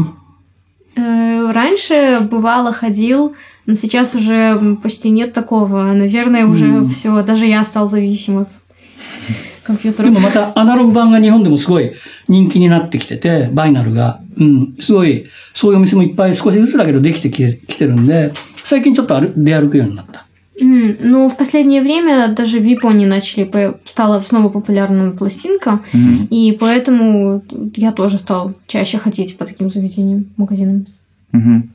[0.96, 3.34] Э, Раньше бывало ходил,
[3.66, 5.92] но сейчас уже м, почти нет такого.
[5.92, 10.10] Наверное, уже все, даже я стал зависим от で компьютера.
[10.10, 11.92] もまたアナログ版が日本でもすごい
[12.26, 14.18] 人気になってきてて、バイナルが。
[14.38, 14.74] うん。
[14.80, 18.32] すごい、そういうお店もいっぱい少しずつだけどできてきてきてるんで、
[18.64, 20.26] 最近ちょっと歩出歩くようになった。
[20.61, 23.49] М, Но в последнее время даже в Японии начали
[23.85, 26.27] стала снова популярным пластинка, Мгм.
[26.29, 27.41] и поэтому
[27.75, 30.85] я тоже стал чаще ходить по таким заведениям, магазинам.
[31.31, 31.69] Мгм.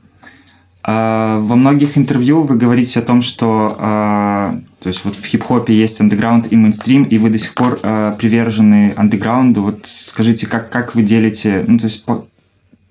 [0.83, 5.73] А, во многих интервью вы говорите о том, что а, то есть вот в хип-хопе
[5.73, 9.61] есть андеграунд и мейнстрим, и вы до сих пор а, привержены андеграунду.
[9.61, 12.25] Вот скажите, как, как вы делите, ну то есть по-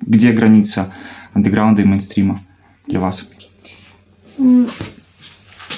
[0.02, 0.92] где граница
[1.32, 2.40] андеграунда и мейнстрима
[2.86, 3.26] для вас?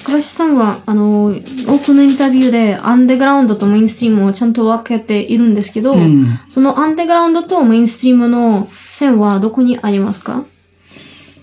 [0.05, 10.43] 倉石さんはあの多くのインタビューでアンデグラウンドとメインストリームをちゃんと分けているんですけど、うんそのアンデグラウンドとメインストリームの線はどこにありますか？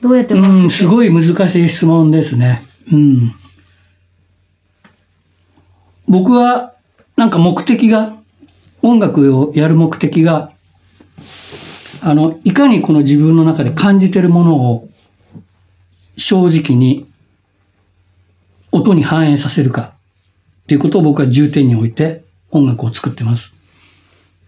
[0.02, 0.34] どうやって？
[0.36, 2.62] うん、すごい難しい質問ですね。
[2.92, 3.32] うん。
[6.08, 6.74] 僕は、
[7.18, 8.14] なんか目的が、
[8.82, 10.52] 音楽をやる目的が、
[12.02, 14.88] あの、いかにこの自分の中で感じてるものを、
[16.16, 17.06] 正直に、
[18.72, 19.94] 音に反映させるか、
[20.64, 23.54] っていうことを僕は重点に置いて音楽を作ってます。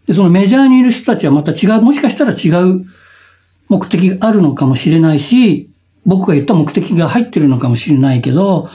[0.07, 2.85] で、そのメジャーにいる人たちはまた違う、もしかしたら違う
[3.69, 5.69] 目的があるのかもしれないし、
[6.05, 8.69] 僕が言った目的が入ってるのかもしれないけど、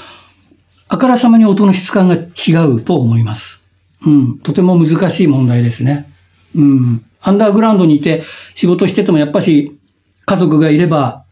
[0.88, 3.60] あからさまに音の質感が違うと思います。
[4.06, 4.38] うん。
[4.38, 6.06] とても難しい問題ですね。
[6.54, 7.04] うん。
[7.20, 8.22] アンダーグラウンドにいて
[8.54, 9.72] 仕事しててもやっぱし
[10.26, 11.24] 家族がいれば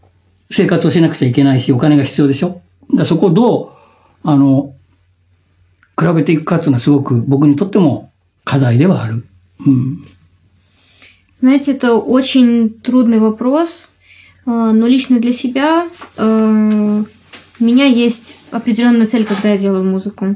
[0.51, 2.61] 生活をしなくちゃいけないしお金が必要でしょ
[2.95, 3.72] だそこをどう、
[4.24, 4.74] あの、
[6.00, 8.12] 比べていくかっていうのはすごく僕にとっても
[8.44, 9.26] 課題ではある。
[9.66, 9.98] うん。
[11.40, 13.90] Знаете, это очень трудный вопрос,
[14.48, 17.04] а, но лично для себя э,
[17.60, 20.36] у меня есть определенная цель, когда я делаю музыку.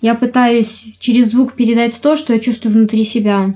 [0.00, 3.54] Я пытаюсь через звук передать то, что я чувствую внутри себя.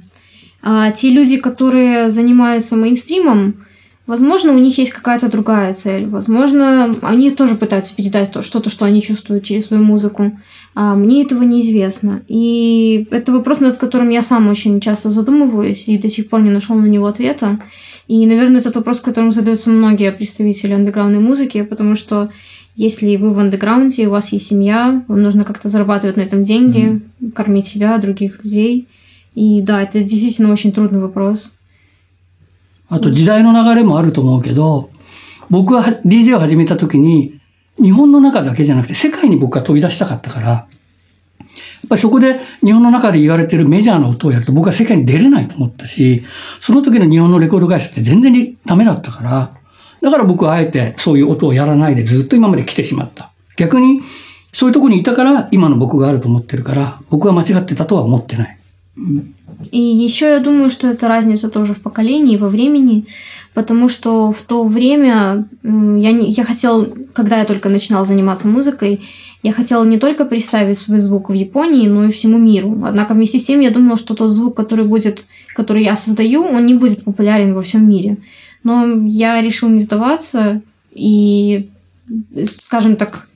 [0.63, 3.65] А те люди, которые занимаются мейнстримом,
[4.08, 6.08] возможно, у них есть какая-то другая цель.
[6.08, 10.32] Возможно, они тоже пытаются передать то, что-то, что они чувствуют через свою музыку.
[10.74, 12.22] А мне этого неизвестно.
[12.28, 16.50] И это вопрос, над которым я сам очень часто задумываюсь и до сих пор не
[16.50, 17.60] нашел на него ответа.
[18.08, 22.30] И, наверное, этот вопрос, которым задаются многие представители андеграундной музыки, потому что
[22.76, 27.02] если вы в андеграунде, у вас есть семья, вам нужно как-то зарабатывать на этом деньги,
[27.34, 28.88] кормить себя, других людей.
[29.34, 31.52] И да, это действительно очень трудный вопрос.
[32.90, 34.90] あと時代の流れもあると思うけど、
[35.50, 37.40] 僕は DJ を始めた時に、
[37.82, 40.68] 日本の中だけじゃなくて世界に僕は飛び出したかったから、やっ
[41.90, 46.24] ぱりそこで日本の中で言われてるメジャーな音をやると僕は世界に出れないと思ったし、
[46.60, 49.52] その時の日本のレコード会社って全然ダメだったから、
[50.02, 53.32] だから僕はあえてそういう音をやらないでずっと今まで来てしまった。
[53.58, 54.02] 逆に、
[54.54, 58.58] そういうとこにいたから今の僕があると思ってるから、僕は間違ってたとは思ってない。
[59.72, 63.06] И еще я думаю, что это разница тоже в поколении, во времени,
[63.54, 69.02] потому что в то время я, не, я хотел, когда я только начинал заниматься музыкой,
[69.44, 72.82] я хотела не только представить свой звук в Японии, но и всему миру.
[72.84, 76.66] Однако вместе с тем я думала, что тот звук, который будет, который я создаю, он
[76.66, 78.18] не будет популярен во всем мире.
[78.64, 81.70] Но я решил не сдаваться и,
[82.44, 83.28] скажем так,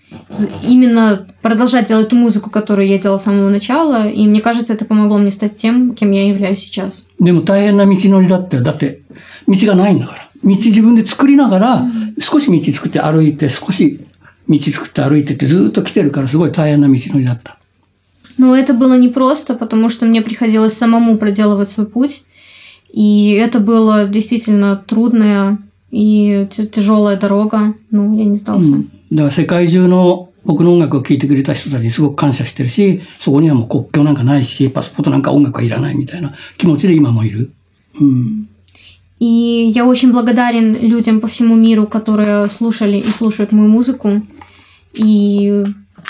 [0.63, 4.85] именно продолжать делать ту музыку, которую я делала с самого начала, и мне кажется, это
[4.85, 7.05] помогло мне стать тем, кем я являюсь сейчас.
[7.19, 9.01] でも大変な道のりだって、だって
[9.47, 10.29] 道がないんだから。
[10.45, 11.85] 道自分で作りながら、
[12.19, 14.01] 少し道作って歩いて、少し
[14.49, 17.57] 道作って歩いてってずっと来てるからすごい大変な道のりだった。
[18.39, 22.25] Но это было непросто, потому что мне приходилось самому проделывать свой путь,
[22.93, 25.59] и это было действительно трудная
[25.91, 27.75] и т- тяжелая дорога.
[27.91, 28.83] Ну, я не сдался.
[29.13, 37.51] だから世界中の僕の音楽を聴いてくれた人たちにすごく感謝してるし、そこにはもう国境なんかないし、パスポートなんか音楽はいらないみたいな気持ちで今もいる。
[38.01, 38.49] うん。
[39.19, 44.23] И я очень благодарен людям по всему миру, которые слушали и слушают мою музыку.
[44.93, 45.65] И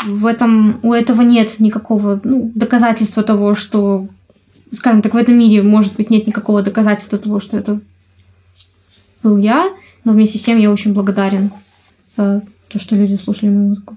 [0.05, 4.09] в этом, у этого нет никакого ну, доказательства того, что,
[4.73, 7.81] скажем так, в этом мире, может быть, нет никакого доказательства того, что это
[9.23, 9.73] был я,
[10.05, 11.51] но вместе с тем я очень благодарен
[12.09, 13.97] за то, что люди слушали мою музыку.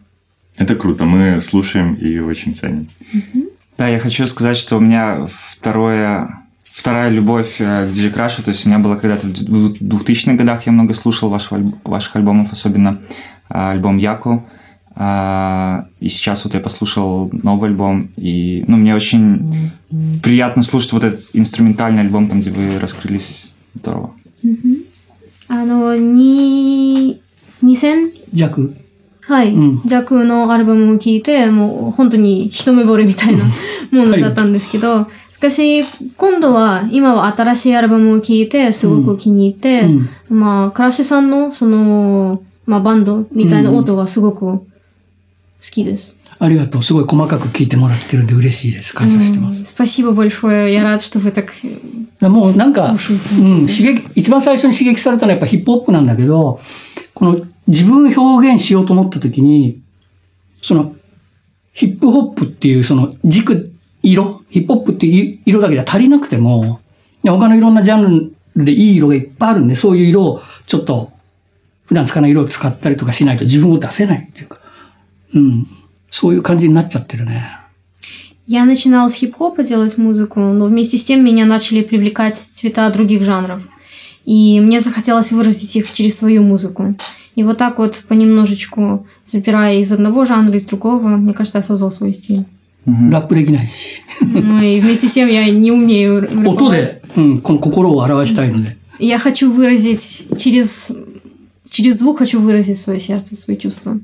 [0.58, 2.88] Это круто, мы слушаем и очень ценим.
[3.78, 6.28] Да, я хочу сказать, что у меня второе,
[6.66, 10.66] вторая любовь э, к DJ Crash, то есть у меня было когда-то в 2000-х годах,
[10.66, 13.00] я много слушал вашего, альб- ваших альбомов, особенно
[13.48, 14.46] а, альбом Яку.
[14.96, 19.72] А, И сейчас вот я послушал новый альбом, и ну, мне очень
[20.22, 24.14] приятно слушать вот этот инструментальный альбом, там, где вы раскрылись здорово.
[25.52, 27.20] あの、に、
[27.62, 28.75] 2000 弱。
[29.23, 29.55] はい。
[29.87, 33.45] 弱、うん、のアルバムを聴いて、もう本当に一目惚れみたいな
[33.91, 35.85] ものだったんですけど、しかし、
[36.17, 39.83] 今度は、今は新しいアルバムを聴いて、すごく気に入って、
[40.29, 44.65] うん、まあ、クラッシュさんの、その、まあ、バンドみたいな音がすごく好
[45.61, 46.19] きです。
[46.39, 46.83] ありがとう。
[46.83, 48.95] すごい細かく聞いてもらってるんで嬉しいです。
[48.95, 49.65] 感謝してます。
[49.65, 51.53] スパシボボリフォやらちょっとふたく。
[52.21, 56.61] もうなんか、うん、刺激、一番最初に刺激されたのはやっぱヒップホップなんだけど、
[57.15, 59.80] この自分を表現しようと思った時に、
[60.62, 60.96] その、
[61.74, 63.72] ヒップホップっていうその軸、
[64.04, 66.82] 色、ヒップホップっていう色だけじゃ足りなくても、
[67.24, 71.12] いや他のいろんなジャンルでいい色がいっぱいあるんで、そういう色をちょっと、
[71.86, 74.60] 普段使わない色を使ったりとかしないと自分を出せないっていうか、
[75.34, 75.66] うん、
[76.12, 77.60] そういう感じになっちゃってるね。
[78.48, 83.24] Я начинала с хип-хопа делать музыку, но вместе с тем меня начали привлекать цвета других
[83.24, 83.62] жанров.
[84.26, 86.96] И мне захотелось выразить их через свою музыку.
[87.36, 91.92] И вот так вот понемножечку, забирая из одного жанра, из другого, мне кажется, я создал
[91.92, 92.46] свой стиль.
[92.86, 94.02] ラップできないし。
[94.22, 97.02] Ну и вместе с тем я не умею 音 рэповать.
[97.16, 98.76] で、うん、この心を表したいので。
[99.00, 100.92] Я хочу выразить через...
[101.70, 103.98] Через звук хочу выразить свое сердце, свои чувства.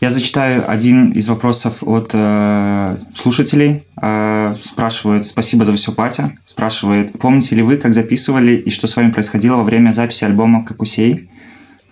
[0.00, 3.82] Я зачитаю один из вопросов от э, слушателей.
[4.00, 6.32] Э, спрашивают, спасибо за все, Патя.
[6.44, 10.64] Спрашивает, помните ли вы, как записывали и что с вами происходило во время записи альбома
[10.64, 11.28] «Какусей»?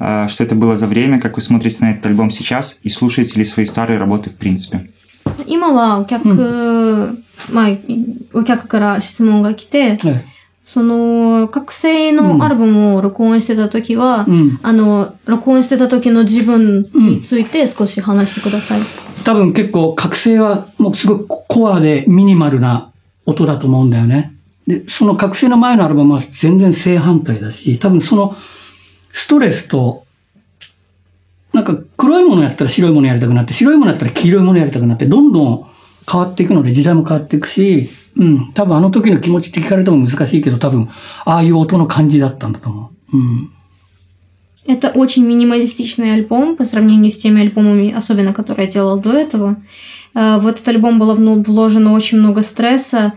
[0.00, 3.38] Э, что это было за время, как вы смотрите на этот альбом сейчас и слушаете
[3.38, 4.80] ли свои старые работы в принципе?
[5.46, 7.18] 今はお客、
[7.50, 7.68] まあ、
[8.32, 10.24] お客から質問が来て、え
[10.66, 18.80] その、覚醒のアルバムを録音してた時は、んあの、録音してた時の自分について少し話してください。
[19.24, 22.90] 多分結構覚醒はもうすごいコアでミニマルな
[23.26, 24.32] 音だと思うんだよね。
[24.66, 28.36] で、その覚醒の前のアルバムは全然正反対だし、多分その
[29.12, 30.04] ストレスと、
[31.52, 35.66] なんか黒いものやったら白いものやりたくなって、白いものやったら黄色いものやりたくなって、どんどん
[36.10, 40.88] 変わっていくので時代も変わっていくし、うん、多分あの時の気持ちって聞かれても難しいけど、多分
[41.24, 43.16] ああいう音の感じだったんだと思う。
[43.16, 43.50] うん。
[44.68, 49.56] Это очень минималистичный альбом по сравнению с теми альбомами, особенно которые я делала до этого.
[50.14, 53.12] Э, В этот альбом было вно- вложено очень много стресса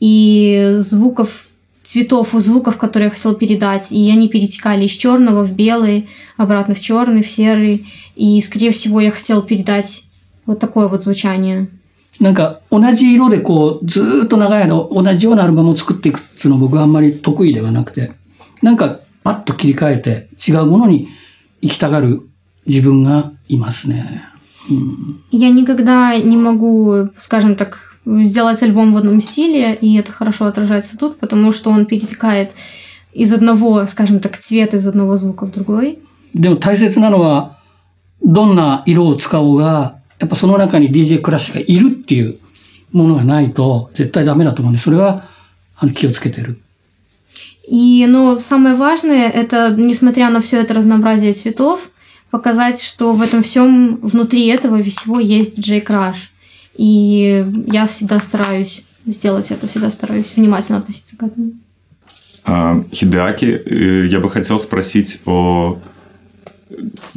[0.00, 1.46] и звуков,
[1.82, 3.92] цветов у звуков, которые я хотела передать.
[3.92, 7.86] И они перетекали из черного в белый, обратно в черный, в серый.
[8.14, 10.04] И, скорее всего, я хотела передать
[10.46, 11.68] вот такое вот звучание.
[12.20, 18.10] なんか同じ色でこうずーっと長い間同じようなアルバムを作っていくっていうのは僕はあんまり得意ではなくて、
[18.60, 21.08] なんかパッと切り替えて違うものに
[21.62, 22.22] 行きたがる
[22.66, 24.24] 自分がいますね。
[25.30, 30.96] Я никогда не могу, скажем так, сделать альбом в одном стиле, и это хорошо отражается
[30.96, 32.52] тут, потому что он перетекает
[33.12, 35.98] из одного, скажем так, цвета, из одного звука в другой.
[36.34, 37.58] でも大切なのは、
[38.22, 42.38] どんな色を使おうが、やっぱその中に DJ クラッシュがいるっていう
[42.92, 45.24] ものがないと絶対ダメだと思うんで、それは
[45.76, 46.58] あの気をつけてる。
[47.70, 51.90] И, но самое важное, это, несмотря на все это разнообразие цветов,
[52.30, 56.30] показать, что в этом всем, внутри этого всего есть диджей Краш.
[56.75, 61.51] И я всегда стараюсь сделать это, всегда стараюсь внимательно относиться к этому.
[62.45, 62.83] А,
[63.65, 65.79] э, я бы хотел спросить о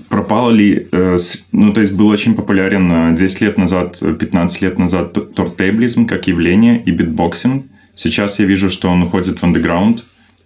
[0.08, 1.18] пропало ли, э,
[1.52, 5.20] ну, то есть был очень популярен э, 10 лет назад, э, 15 лет назад т-
[5.20, 7.64] тёрнтейблизм как явление и битбоксинг.
[7.94, 10.04] Сейчас я вижу, что он уходит в андеграунд,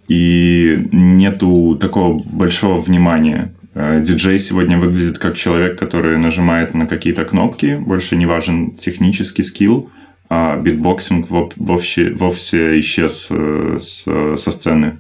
[0.09, 3.53] и нету такого большого внимания.
[3.76, 9.44] Э, Диджей сегодня выглядит как человек, который нажимает на какие-то кнопки, больше не важен технический
[9.44, 9.90] скилл,
[10.30, 14.98] а битбоксинг вов- вовсе, вовсе исчез э, с- со сцены.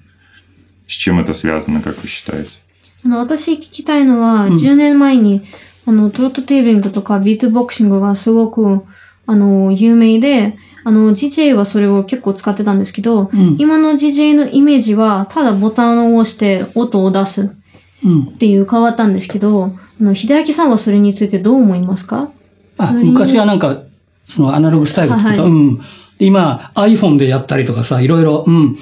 [0.88, 2.59] С чем это связано, как вы считаете?
[3.03, 5.41] あの私聞きたいのは、10年前に
[5.86, 8.82] あのトロットテーブリングとかビートボクシングがすごく
[9.28, 17.51] あの有名であの DJ はそれを結構使ってたんですけど、今の DJ のイメージはただボタンを押して音を出すうん。
[18.01, 19.70] っていう変わったんですけどあ
[20.03, 22.30] の秀明さんはそれについてどう思いますか？
[22.78, 23.82] あ昔はなんか、
[24.26, 25.80] そのアナログスタイルって言った、はいはいうん。
[26.18, 28.76] 今、iPhone でやったりとかさ、いろいろ、うん。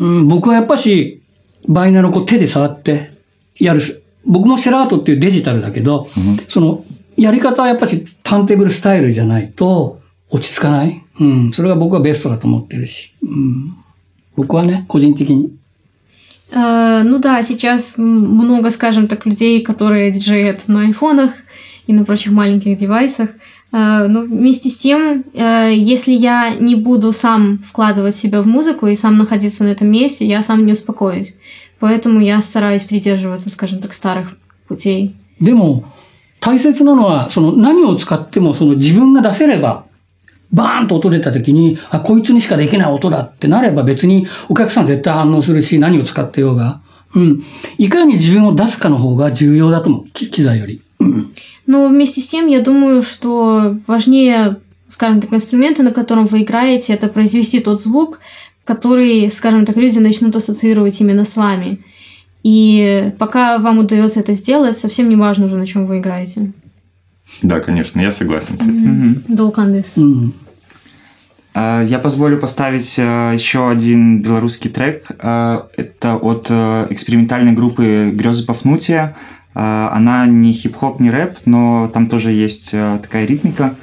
[0.00, 1.22] うん、僕はやっぱし、
[1.66, 3.10] バイナルをこう手で触って
[3.58, 3.80] やる。
[4.26, 6.08] 僕もセラートっていうデジタルだけど、
[6.48, 6.84] その、
[7.16, 11.02] やり方はやっぱしターンテーブルスタイルじゃないと落ち着かない。
[11.20, 11.52] うん。
[11.52, 13.14] それが僕はベストだと思ってるし。
[13.22, 13.72] うん。
[14.36, 15.52] 僕はね、個人的に。
[16.55, 21.31] А, ну да, сейчас м, много, скажем так, людей, которые диджеят на айфонах
[21.87, 23.29] и на прочих маленьких девайсах.
[23.71, 28.87] А, но вместе с тем, э, если я не буду сам вкладывать себя в музыку
[28.87, 31.35] и сам находиться на этом месте, я сам не успокоюсь.
[31.79, 35.15] Поэтому я стараюсь придерживаться, скажем так, старых путей.
[35.41, 35.83] でも、
[36.39, 39.85] 大切なのは、その何を使ってもその自分が出せれば、
[40.51, 46.79] バーンと音出た時に、あ、こいつにしかできない音だってなれば別にお客さん絶対反応するし、何を使ってようが。
[47.15, 47.43] うん。
[47.77, 50.05] いかに自分を出すかの方が重要だと思う。
[50.13, 50.79] き機材より。
[50.99, 51.33] うん。
[51.65, 54.57] Но вместе с тем, я думаю, что важнее,
[54.89, 58.19] скажем так, инструмента, на котором вы играете, это произвести тот звук,
[58.65, 61.79] который, скажем так, люди начнут ассоциировать именно с вами.
[62.43, 66.51] И пока вам удается это сделать, совсем не важно уже, на чем вы играете.
[67.42, 69.22] Да, конечно, я согласен с этим.
[69.28, 69.98] Долкандес.
[71.54, 75.06] Э, Я позволю поставить э, еще один белорусский трек.
[75.18, 79.14] Э, Это от э, экспериментальной группы Грезы Пафнутия.
[79.54, 83.74] Она не хип-хоп, не рэп, но там тоже есть э, такая ритмика.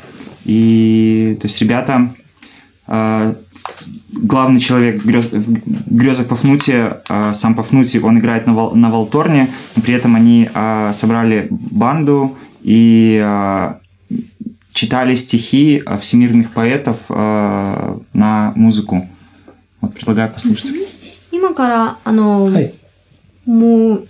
[0.45, 2.09] И то есть ребята,
[4.13, 7.01] главный человек в грез, в грезах Пафнутия,
[7.33, 10.47] сам Пафнутий, он играет на, вал- на валторне, но при этом они
[10.93, 13.74] собрали банду и э,
[14.72, 19.08] читали стихи э, всемирных поэтов э, на музыку.
[19.80, 20.72] Вот предлагаю послушать.
[21.32, 22.72] 今から、あの、はい。
[23.46, 24.08] もう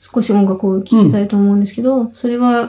[0.00, 2.68] 少し音楽を聴きたいと思うんですけど、それは、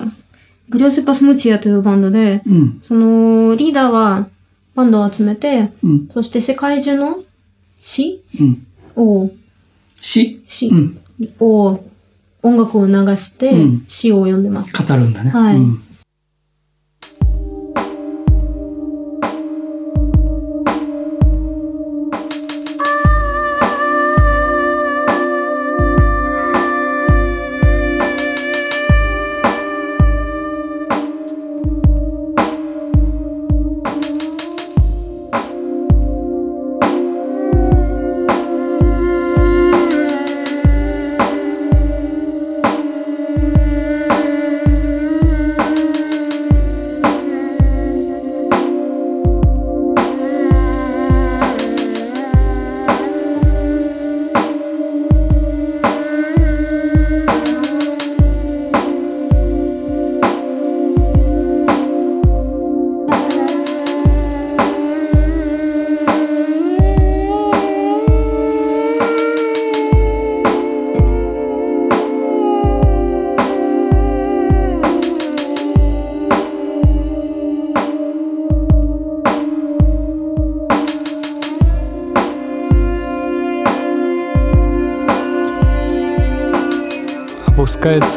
[0.69, 2.79] グリョセパスムチアというバンドで、うん。
[2.81, 4.27] そのリーダーは
[4.75, 6.07] バンドを集めて、うん。
[6.07, 7.17] そして世界中の
[7.81, 8.67] 詩うん。
[8.95, 9.29] を、
[10.01, 10.99] 詩詩うん。
[11.39, 11.83] を、
[12.44, 14.72] 音楽を流してうん詩を読んでます。
[14.76, 15.30] 語るんだね。
[15.30, 15.80] はいうん「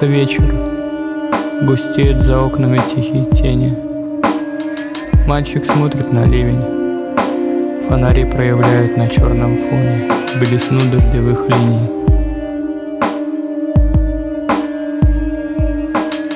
[0.07, 0.43] вечер,
[1.63, 3.77] густеют за окнами тихие тени.
[5.27, 6.63] Мальчик смотрит на ливень,
[7.87, 11.89] фонари проявляют на черном фоне белизну дождевых линий.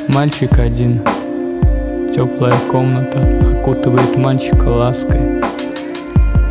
[0.09, 0.99] Мальчик один,
[2.13, 3.19] теплая комната
[3.61, 5.41] окутывает мальчика лаской,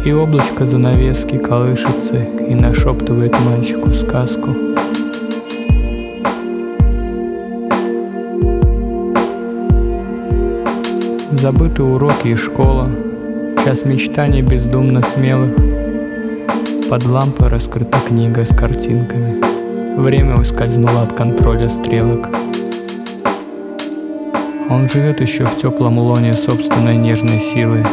[0.06, 4.69] и облачко занавески колышется и нашептывает мальчику сказку.
[11.40, 12.90] Забыты уроки и школа,
[13.64, 15.56] час мечтаний бездумно смелых.
[16.90, 19.96] Под лампой раскрыта книга с картинками.
[19.98, 22.28] Время ускользнуло от контроля стрелок.
[24.68, 27.86] Он живет еще в теплом лоне собственной нежной силы.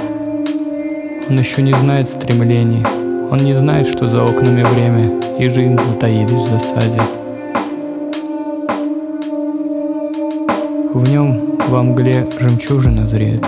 [1.30, 2.86] Он еще не знает стремлений.
[3.32, 7.02] Он не знает, что за окнами время и жизнь затаились в засаде.
[10.93, 13.43] В нем во мгле жемчужина зреет.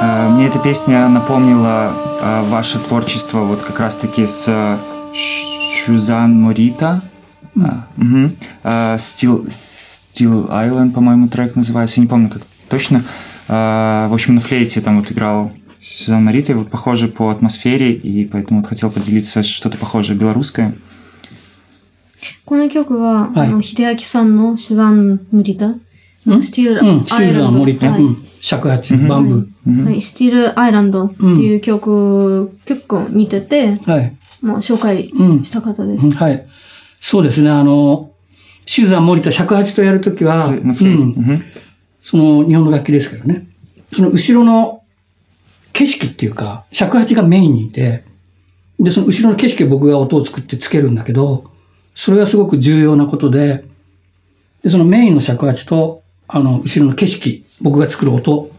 [0.00, 4.76] Э, Мне эта песня напомнила э, ваше творчество вот как раз-таки с э,
[5.12, 7.02] Шузан Морита.
[7.62, 8.32] А, мгм.
[8.65, 11.99] Э, Steel, Steel Island, по-моему, трек называется.
[11.99, 13.03] Я не помню, как точно.
[13.47, 15.51] Э, В общем, на флейте там вот играл
[15.81, 20.73] Сюзан Морита, и вот похоже по атмосфере, и поэтому вот хотел поделиться что-то похожее белорусское.
[22.45, 25.69] この曲は、はいあの、秀明さんのシュザン・ヌリタ
[26.25, 27.05] のスティール・うん。
[27.05, 27.89] シーズン森田。
[27.91, 28.17] はいうん。
[28.41, 33.91] 尺八、バンブはい、スティール・アイランドっていう曲、結構似てて、ー。
[33.91, 34.13] はい。
[34.41, 36.11] まあ、紹介うんした方です。
[36.11, 36.45] はい。
[36.99, 37.49] そうですね。
[37.49, 38.11] あの、
[38.66, 40.46] シューザン森田尺八とやるときは。
[40.48, 41.42] うん Mhm.
[42.02, 43.46] その日本の楽器ですけどね。
[43.92, 44.82] その後ろの
[45.72, 48.04] 景色っていうか、尺八がメインにいて、
[48.78, 51.50] で、その後ろの景色を僕が音を作ってつけるんだけど、
[51.96, 53.64] それがすごく重要なことで、
[54.62, 58.50] で、そのメインの尺八と、あの、後ろの景色、僕が作る音、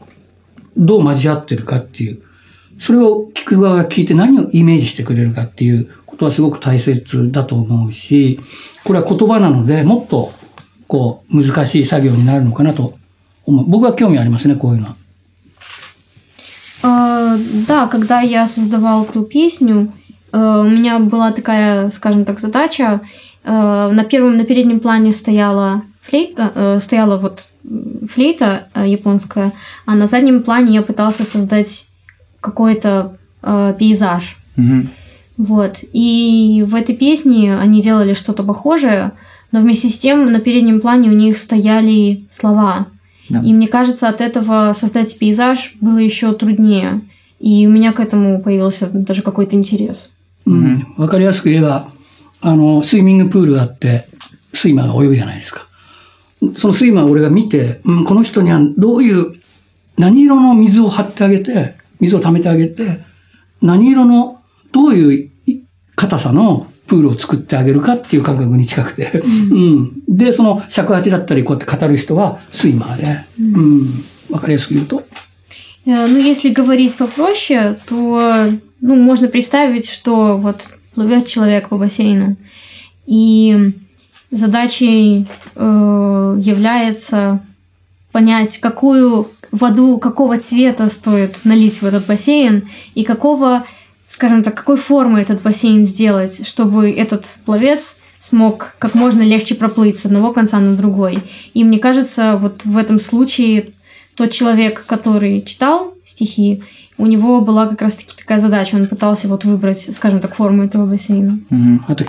[0.75, 2.21] どう交わってるかっていう、
[2.79, 8.38] それを聞く側が聞いて何をイメージしてくれるかっていうこ ことはすごく大切だと思うし、
[8.84, 10.32] これは言葉なので、もっと、
[10.86, 12.94] こう、難しい作業になるのかなと
[13.46, 13.64] 思う。
[13.68, 14.96] 僕は興味ありますね、こういうのは。
[16.82, 19.88] А, Да, когда я создавал эту песню,
[20.32, 23.00] э, у меня была такая, скажем так, задача.
[23.44, 29.52] Э, На первом, на переднем плане стояла флейта, э, стояла вот м, флейта э, японская,
[29.86, 31.86] а на заднем плане я пытался создать
[32.40, 34.36] какой-то э, пейзаж.
[34.56, 34.90] Мгм.
[35.36, 35.78] Вот.
[35.92, 39.12] И в этой песне они делали что-то похожее,
[39.50, 42.86] но вместе с тем на переднем плане у них стояли слова.
[43.30, 43.40] Да.
[43.40, 47.00] И мне кажется, от этого создать пейзаж было еще труднее.
[47.38, 50.12] И у меня к этому появился даже какой-то интерес.
[50.46, 50.94] うん。
[50.96, 51.86] わかりやすく言えば、
[52.40, 54.04] あの、スイミングプールがあって、
[54.52, 55.66] スイマーが泳ぐじゃないですか。
[56.56, 59.34] そのスイマーを俺が見て、うん、この人にはどういう、
[59.96, 63.00] 何色の水を張ってあげて、水を溜めてあげて、
[63.60, 64.35] 何色の、
[64.76, 65.62] どういうい
[65.96, 69.22] 硬さのプールを作ってあげるかっていう感覚に近くて。
[69.50, 70.02] うん。
[70.08, 73.18] で、その尺八だったりこうやって語る人はスイマーで。
[73.40, 73.80] うん。
[74.30, 75.02] わかりやすく言うと。
[75.86, 78.50] Э, Ну, если говорить попроще, то
[78.80, 82.36] ну, можно представить, что вот плывет человек по бассейну,
[83.06, 83.72] и
[84.30, 85.26] задачей
[85.56, 87.40] э, является
[88.12, 93.64] понять, какую воду, какого цвета стоит налить в этот бассейн, и какого,
[94.07, 99.99] скажем так, какой формы этот бассейн сделать, чтобы этот пловец смог как можно легче проплыть
[99.99, 101.19] с одного конца на другой.
[101.53, 103.67] И мне кажется, вот в этом случае
[104.15, 106.63] тот человек, который читал стихи,
[106.97, 108.75] у него была как раз-таки такая задача.
[108.75, 111.37] Он пытался вот выбрать, скажем так, форму этого бассейна.
[111.87, 112.03] А то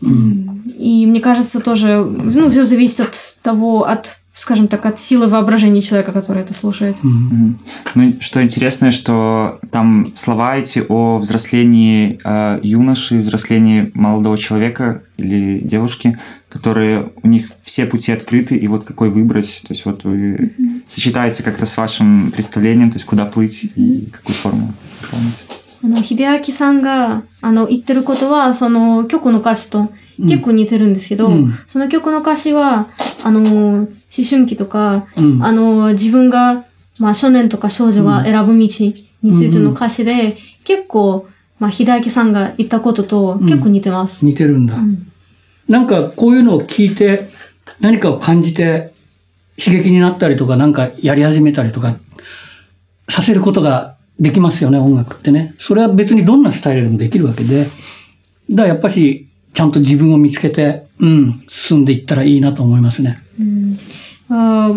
[0.00, 5.82] И мне кажется, тоже, ну, все зависит от того, от скажем так, от силы воображения
[5.82, 7.02] человека, который это слушает.
[7.02, 7.58] Мгм.
[7.96, 15.58] Ну, что интересно, что там слова эти о взрослении э, юноши, взрослении молодого человека или
[15.58, 16.18] девушки,
[16.48, 20.52] которые у них все пути открыты, и вот какой выбрать, то есть вот вы
[20.86, 24.72] сочетается как-то с вашим представлением, то есть куда плыть и какую форму
[25.02, 25.44] заполнить.
[25.84, 31.52] あの、秀明さんが、あの、言ってることは、その曲の歌詞と結構似てるんですけど、うん。
[31.66, 32.88] その曲の歌詞は、
[33.24, 33.88] あの、思
[34.28, 35.44] 春期とか、うん。
[35.44, 36.64] あの、自分が、
[36.98, 44.24] まあ、少年とか少女が選ぶ道についての歌詞で、結構、まあ、秀明さんが言ったことと結構似てます。
[44.24, 44.76] 似てるんだ。
[45.68, 47.28] なんかこういうのを聞いて
[47.80, 48.92] 何かを感じて
[49.62, 51.94] 刺激になったりとかなんかやり始めたりとか
[53.08, 55.55] させることができますよね、音楽ってね。
[55.59, 57.65] それは別にどんなスタイルでもできるわけで。
[58.49, 63.17] だからやっぱしちゃんと自分を見つけて、うん、進んでいったらいいなと思いますね。
[64.29, 64.73] Э,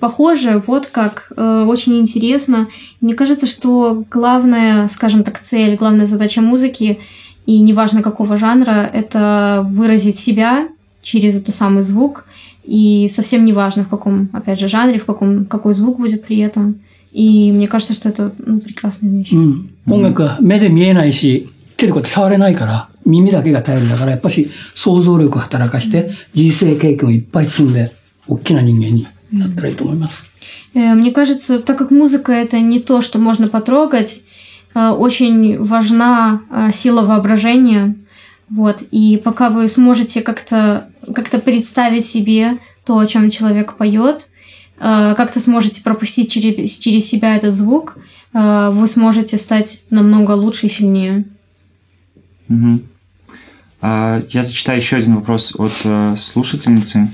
[0.00, 2.68] Похоже, вот как, э, очень интересно.
[3.00, 6.98] Мне кажется, что главная, скажем так, цель, главная задача музыки,
[7.46, 10.68] и неважно какого жанра, это выразить себя
[11.02, 12.24] через эту самый звук,
[12.64, 16.76] и совсем неважно в каком, опять же, жанре, в каком, какой звук будет при этом.
[17.12, 19.32] И мне кажется, что это ну, прекрасная вещь.
[19.32, 19.70] うん。
[19.86, 27.92] 音楽は目で見えないし、手でこうやって触れないから、耳だけが頼りだから、やっぱし想像力を働かして、人生経験をいっぱい積んで、
[28.26, 30.28] 大きな人間になったらいいと思います。
[30.74, 34.22] Э, Мне кажется, так как музыка это не то, что можно потрогать,
[34.74, 37.96] э, очень важна э, сила воображения.
[38.50, 38.82] Вот.
[38.90, 44.31] И пока вы сможете как-то как представить себе то, о чем человек поет, э,
[44.78, 47.98] как-то сможете пропустить через, через себя этот звук,
[48.32, 51.24] э, вы сможете стать намного лучше и сильнее.
[52.48, 52.82] Мгм.
[53.80, 57.08] А, Я зачитаю еще один вопрос от э, слушательницы.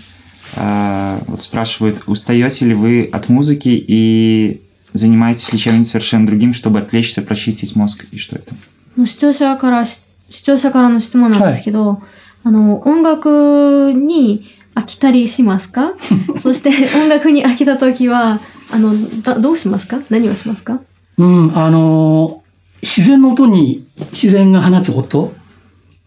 [0.56, 4.60] А, Вот спрашивают, устаете ли вы от музыки и
[4.92, 8.04] занимаетесь ли чем-нибудь совершенно другим, чтобы отвлечься, прочистить мозг?
[8.12, 8.54] И что это?
[8.96, 10.04] の視聴者から視
[10.44, 12.00] 聴者からの質問なんですけど、
[12.44, 14.44] あの音楽に
[14.79, 15.93] 飽きたりしますか？
[16.39, 18.39] そして音楽に飽きた時は
[18.71, 19.99] あのだどうしますか？
[20.09, 20.79] 何をしますか？
[21.17, 22.49] うん、あのー
[22.81, 25.33] 自然の音に自然が放つ音。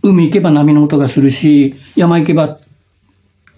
[0.02, 2.58] 海行けば波の音がするし、山行けば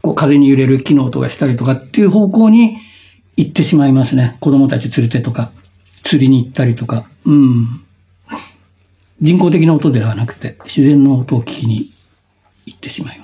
[0.02, 2.76] こう風に揺れる木の音がしたりとかっていう方向に
[3.36, 4.36] 行ってしまいますね。
[4.40, 5.52] 子供たち連れてとか、
[6.02, 7.04] 釣りに行ったりとか。
[7.24, 7.66] うん。
[9.20, 11.86] 人工的な音ではなくて、自然の音を聞きに
[12.66, 13.23] 行ってしまいま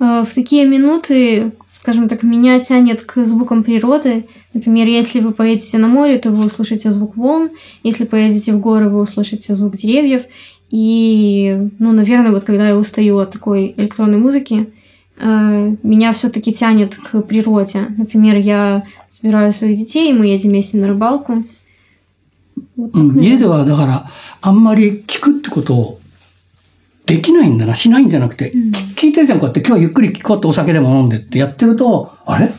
[0.00, 4.26] Э, В такие минуты, скажем так, меня тянет к звукам природы.
[4.54, 7.50] Например, если вы поедете на море, то вы услышите звук волн.
[7.82, 10.22] Если поедете в горы, вы услышите звук деревьев.
[10.70, 14.68] И, ну, наверное, вот когда я устаю от такой электронной музыки,
[15.18, 17.86] э, меня все-таки тянет к природе.
[17.96, 21.44] Например, я собираю своих детей, и мы едем вместе на рыбалку.
[22.76, 23.38] Вот так, うん、家 наверное.
[23.38, 24.10] ではだから、
[24.40, 25.98] あんまり聞くってことを
[27.06, 28.52] できないんだな、しないんじゃなくて、
[28.96, 32.50] 聞いてるじゃん、こうやって、今日はゆっくりこうやってお酒でも飲んでってやってると、あれ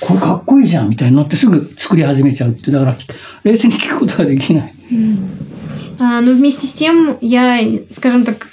[0.00, 2.96] これかっこいいじゃんみたいになってすぐ作り始めちゃうって、だから、
[3.44, 4.72] 冷静に聞くことができない。
[6.00, 7.60] А, но вместе с тем, я,
[7.90, 8.48] скажем так,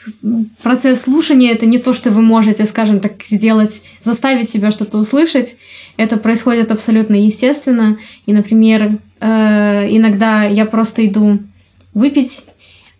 [0.61, 5.57] процесс слушания это не то, что вы можете, скажем так, сделать, заставить себя что-то услышать.
[5.97, 7.97] Это происходит абсолютно естественно.
[8.27, 11.39] И, например, э, иногда я просто иду
[11.95, 12.45] выпить,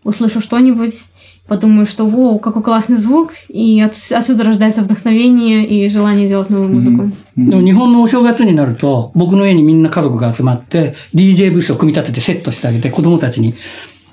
[0.04, 1.06] услышу что-нибудь,
[1.48, 6.70] подумаю, что воу, какой классный звук, и от- отсюда рождается вдохновение и желание делать новую
[6.70, 7.12] музыку.
[7.36, 13.54] でも日本のお正月になると、僕の家にみんな家族が集まって、DJ ブースを組み立ててセットしてあげて、子供たちに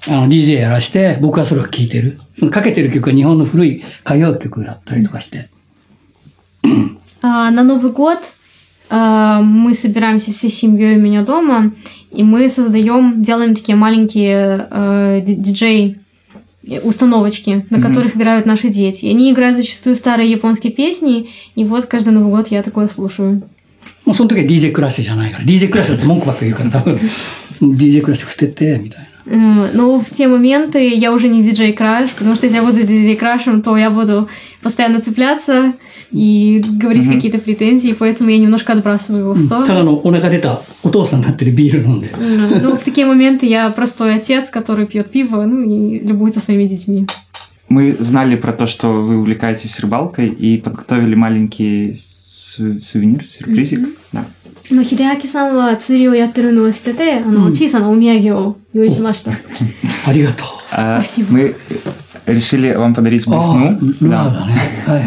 [0.08, 2.18] あの DJ やらして、僕はそれを聴いてる。
[2.36, 5.48] そのかけてる曲は日本の古い歌謡曲だったりとかして。
[7.22, 8.18] А, на Новый год
[8.90, 11.72] а, мы собираемся всей семьей у меня дома,
[12.12, 15.98] и мы создаем, делаем такие маленькие э, ди- диджей
[16.82, 19.06] установочки, на которых играют наши дети.
[19.06, 23.42] И они играют зачастую старые японские песни, и вот каждый Новый год я такое слушаю.
[24.04, 25.44] もうその時は DJ クラッシュじゃないから。
[25.44, 26.98] DJ クラッシュって文句ばっかり言うから、多分。
[27.60, 29.08] DJ クラッシュ振ってて、みたいな。
[29.30, 32.82] Э, Но в те моменты я уже не диджей краш, потому что если я буду
[32.82, 34.28] диджей крашем, то я буду
[34.62, 35.72] постоянно цепляться
[36.10, 39.66] и говорить какие-то претензии, поэтому я немножко отбрасываю его в た сторону.
[39.66, 42.08] だのお腹出たお父さんになってるビール飲んで。
[42.18, 46.64] М, Ну, в такие моменты я простой отец, который пьет пиво, ну и любуется своими
[46.66, 47.06] детьми.
[47.68, 53.80] Мы знали про то, что вы увлекаетесь рыбалкой и подготовили маленький су- сувенир, сюрпризик.
[54.12, 54.24] Да.
[54.70, 59.32] あの、秀明さんは釣りをやってるのを知ってて、あの、小さなお土産を用意しました。
[60.06, 60.46] ありがとう。
[60.72, 61.32] А, Спасибо.
[61.32, 61.54] Мы
[62.26, 64.08] решили вам подарить ああ、 блесну.
[64.08, 64.52] ルアーだね。
[64.86, 65.06] はいはい。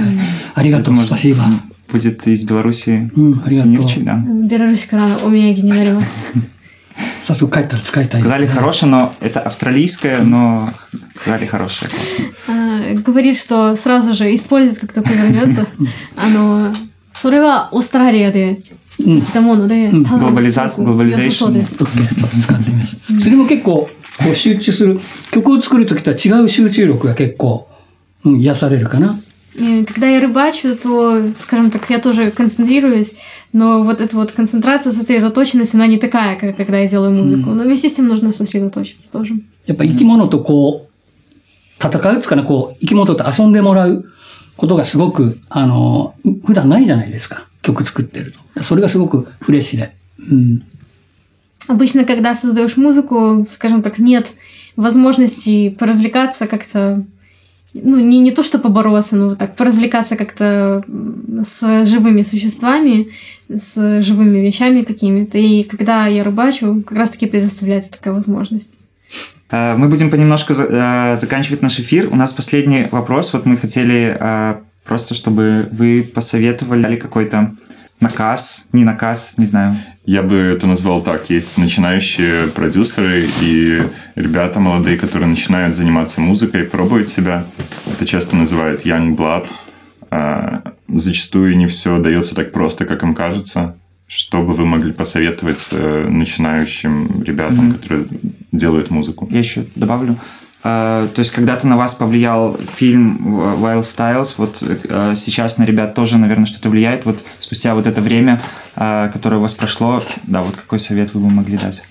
[0.55, 1.45] ありがとう、スパシーバ。
[1.91, 3.63] Будет из Беларуси М, аригато.
[3.67, 4.13] сувенирчик, да.
[4.13, 6.25] うんベラルーシからのお土産になります。
[7.23, 8.21] 早速帰ったら使いたい。
[8.21, 10.69] Сказали хорошее, но это австралийское, но
[11.15, 11.89] сказали хорошее.
[12.47, 15.65] А, говорит, что сразу же использует, как только вернется.
[16.17, 16.73] あの、
[17.13, 18.59] それはオーストラリアで
[18.99, 21.83] できたもので、多分 Globaliza- すごく良さそうです。
[21.83, 22.97] OK ちょっと使ってみます。
[23.19, 23.89] それも結構、
[24.23, 24.99] こう集中する。
[25.31, 27.67] 曲を作るときとは違う集中力が結構、
[28.25, 29.19] うん、癒されるかな。
[29.55, 33.15] И Когда я рыбачу, то, скажем так, я тоже концентрируюсь,
[33.51, 37.49] но вот эта вот концентрация, сосредоточенность, она не такая, как когда я делаю музыку.
[37.51, 39.33] Но вместе с тем нужно сосредоточиться тоже.
[39.65, 44.05] やっぱ生き物とこう、戦うつかな、こう、生き物と遊んでもらう
[44.55, 47.45] ことがすごく、あの、普段ないじゃないですか。
[47.61, 48.63] 曲作ってると。
[48.63, 49.93] それがすごくフレッシュで。
[50.31, 50.63] うん。
[51.68, 54.32] Обычно, когда создаешь музыку, скажем так, нет
[54.76, 57.02] возможности поразвлекаться как-то,
[57.74, 60.84] ну, не, не то что побороться, но вот так, поразвлекаться как-то
[61.44, 63.08] с живыми существами,
[63.48, 65.38] с живыми вещами какими-то.
[65.38, 68.78] И когда я рыбачу, как раз-таки предоставляется такая возможность.
[69.50, 72.08] Э, Мы будем понемножку э, заканчивать наш эфир.
[72.12, 73.32] У нас последний вопрос.
[73.32, 77.52] Вот мы хотели э, просто, чтобы вы посоветовали какой-то
[78.00, 79.76] наказ, не наказ, не знаю.
[80.04, 81.30] Я бы это назвал так.
[81.30, 83.82] Есть начинающие продюсеры и
[84.14, 87.44] ребята молодые, которые начинают заниматься музыкой, пробуют себя.
[87.90, 89.46] Это часто называют young blood.
[90.10, 93.76] А, Зачастую не все дается так просто, как им кажется.
[94.06, 98.06] Что бы вы могли посоветовать э, начинающим ребятам, которые
[98.52, 99.26] делают музыку?
[99.32, 100.16] Я еще добавлю.
[100.65, 103.17] Э, То есть, когда-то на вас повлиял фильм
[103.61, 107.05] Wild Styles, вот э, сейчас на ребят тоже, наверное, что-то влияет.
[107.05, 108.39] Вот спустя вот это время,
[108.75, 111.83] э, которое у вас прошло, да, вот какой совет вы бы могли дать?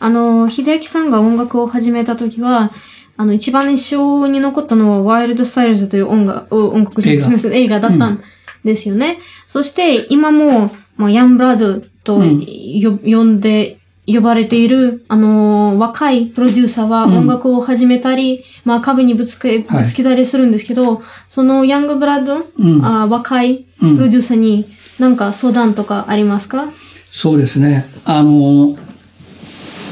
[0.00, 2.70] あの、秀明さんが音楽を始めた時は、
[3.16, 8.20] あの、一番印象に残ったのは、ワイルドスタイルズという音楽、お音楽、す映画みません、映画だったん
[8.64, 9.18] ですよね。
[9.46, 13.77] そして、今も、まあ、ヤンブラッドとよ、呼んで、
[14.13, 22.43] 呼ばれている、あの、若いプロデューサーは音楽を始めたり、まあ、壁にぶつけ、ぶつけたりするんですけど、そのヤングブラッド、
[22.83, 24.65] あ若いプロデューサーに、
[24.99, 26.65] なんか相談とかありますか、
[27.11, 27.85] そうですね。
[28.05, 28.75] あの、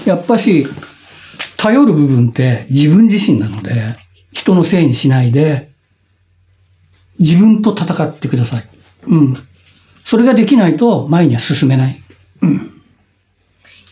[0.05, 0.65] やっぱし、
[1.57, 3.95] 頼る部分って自分自身なので、
[4.32, 5.70] 人のせいにしないで、
[7.20, 8.63] 自分と戦ってください。
[9.07, 9.38] うん。
[10.05, 12.01] それができないと前には進めない。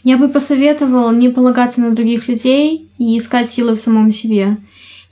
[0.05, 4.57] Я бы посоветовал не полагаться на других людей и искать силы в самом себе.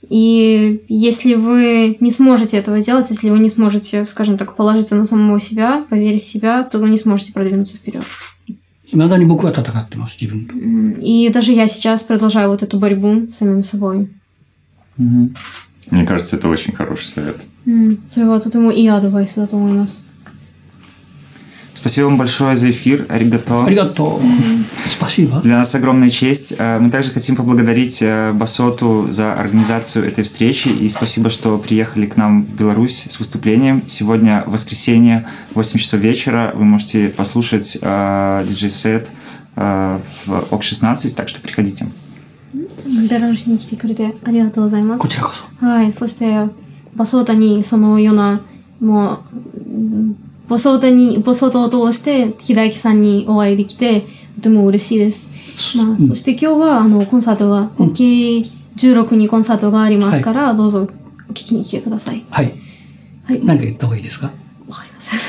[0.09, 5.05] И если вы не сможете этого сделать, если вы не сможете, скажем так, положиться на
[5.05, 8.03] самого себя, поверить в себя, то вы не сможете продвинуться вперед.
[8.91, 10.55] 未だに僕は戦ってます、自分と。
[10.99, 14.09] И даже я сейчас продолжаю вот эту борьбу с самим собой.
[14.97, 17.35] Мне кажется, это очень хороший совет.
[17.67, 20.12] うん、それはとてもいいアドバイスだと思います。
[21.83, 23.05] Спасибо вам большое за эфир.
[23.07, 23.63] Аригато.
[23.63, 24.19] ありがとう。
[24.85, 25.39] спасибо.
[25.41, 26.53] Для нас огромная честь.
[26.57, 32.05] Э, Мы также хотим поблагодарить э, Басоту за организацию этой встречи и спасибо, что приехали
[32.05, 33.83] к нам в Беларусь с выступлением.
[33.87, 36.51] Сегодня воскресенье, 8 часов вечера.
[36.53, 39.09] Вы можете послушать э, диджей-сет
[39.55, 41.87] э, в ОК-16, так что приходите.
[43.09, 44.99] ベラルーシに来てくれてありがとうございます。
[44.99, 45.65] こちらこそ。
[45.65, 46.35] はい、そして、
[46.95, 48.41] バソータにそのような、
[48.81, 49.19] もう
[49.57, 54.01] うん、 ボソータに、ボソータを通して、秀明さんにお会いできて、
[54.37, 55.29] とても嬉しいです。
[55.77, 60.89] まあ、そして今日は、あの、コンサートが、OK16 にコンサートがありますから、どうぞ、
[61.29, 62.25] お聞きに来てください。
[62.29, 62.53] はい。
[63.25, 63.45] はい。
[63.45, 64.31] 何か言った方がいいですか
[64.67, 65.19] わかりません。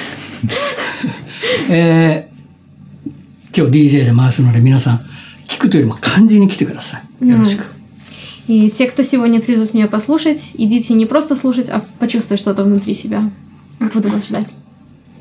[1.70, 2.30] えー
[3.56, 4.98] 今日 DJ で回すので皆さん、
[5.48, 7.28] 聞くというよりも感じに来てください。
[7.28, 7.64] よろしく。
[8.48, 12.94] И те, кто сегодня придут меня послушать, идите не просто слушать, а почувствовать что-то внутри
[12.94, 13.30] себя.
[13.80, 14.54] Буду вас ждать.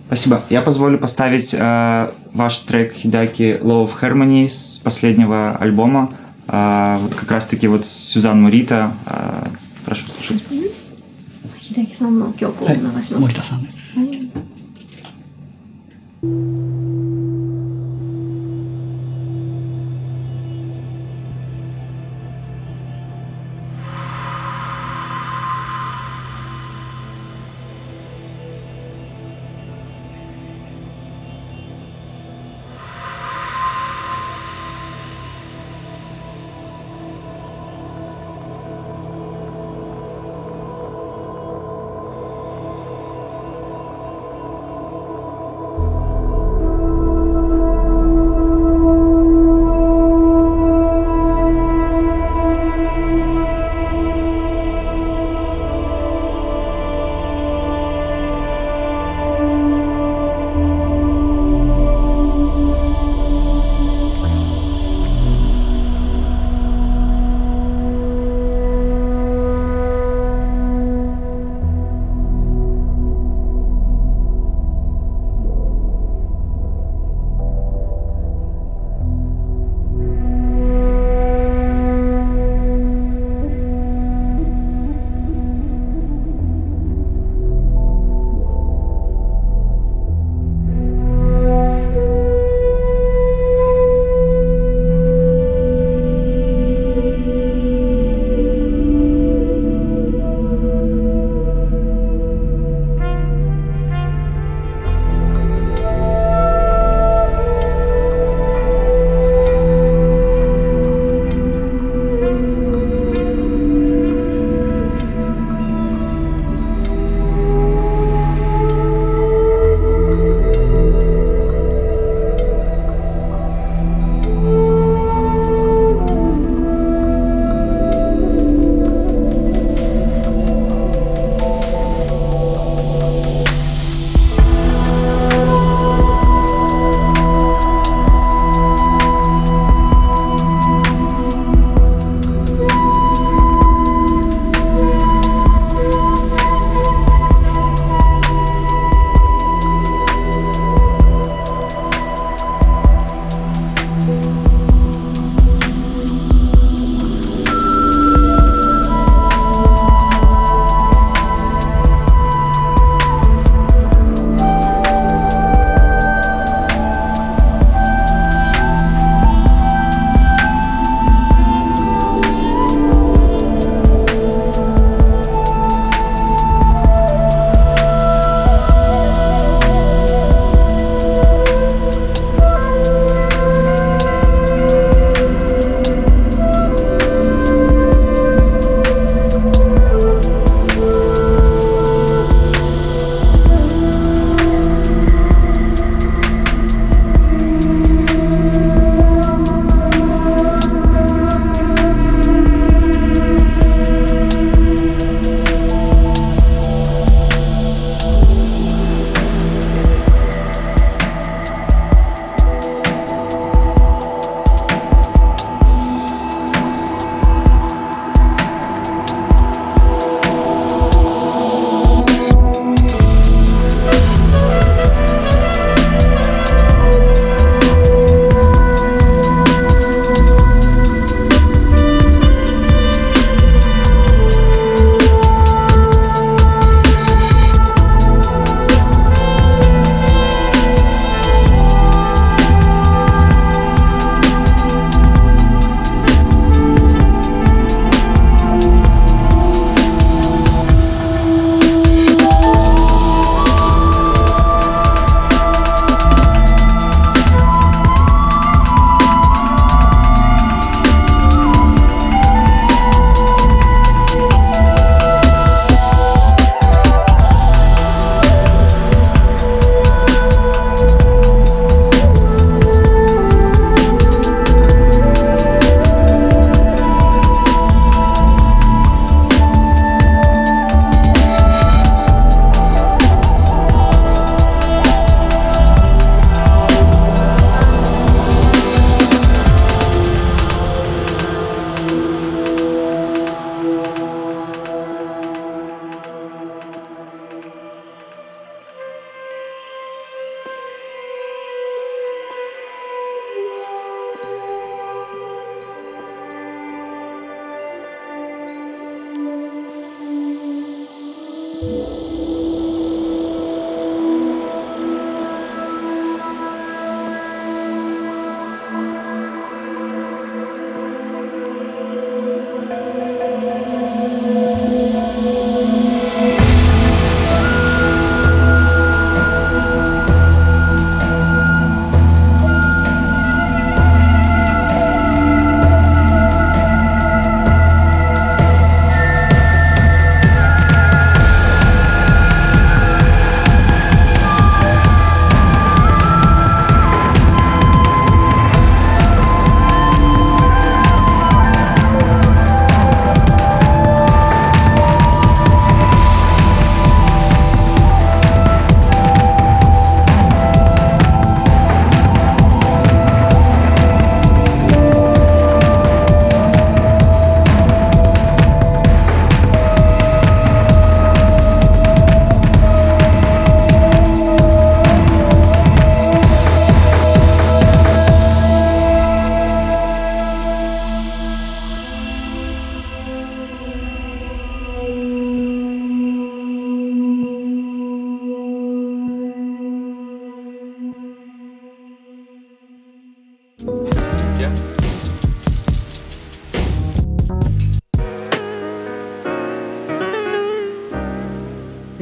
[0.07, 0.41] Спасибо.
[0.49, 6.11] Я позволю поставить э, ваш трек Хидаки Law of Harmony с последнего альбома.
[6.47, 8.91] Э, вот как раз-таки вот Сюзан Мурита.
[9.05, 9.47] Э,
[9.85, 10.43] прошу слушать.
[11.69, 13.13] 秀明さんの曲をはい流します。
[13.19, 13.99] 森田さんです。
[13.99, 14.09] はい「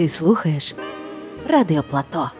[0.02, 0.74] Ти слухаєш
[1.48, 2.30] Радіо Плато.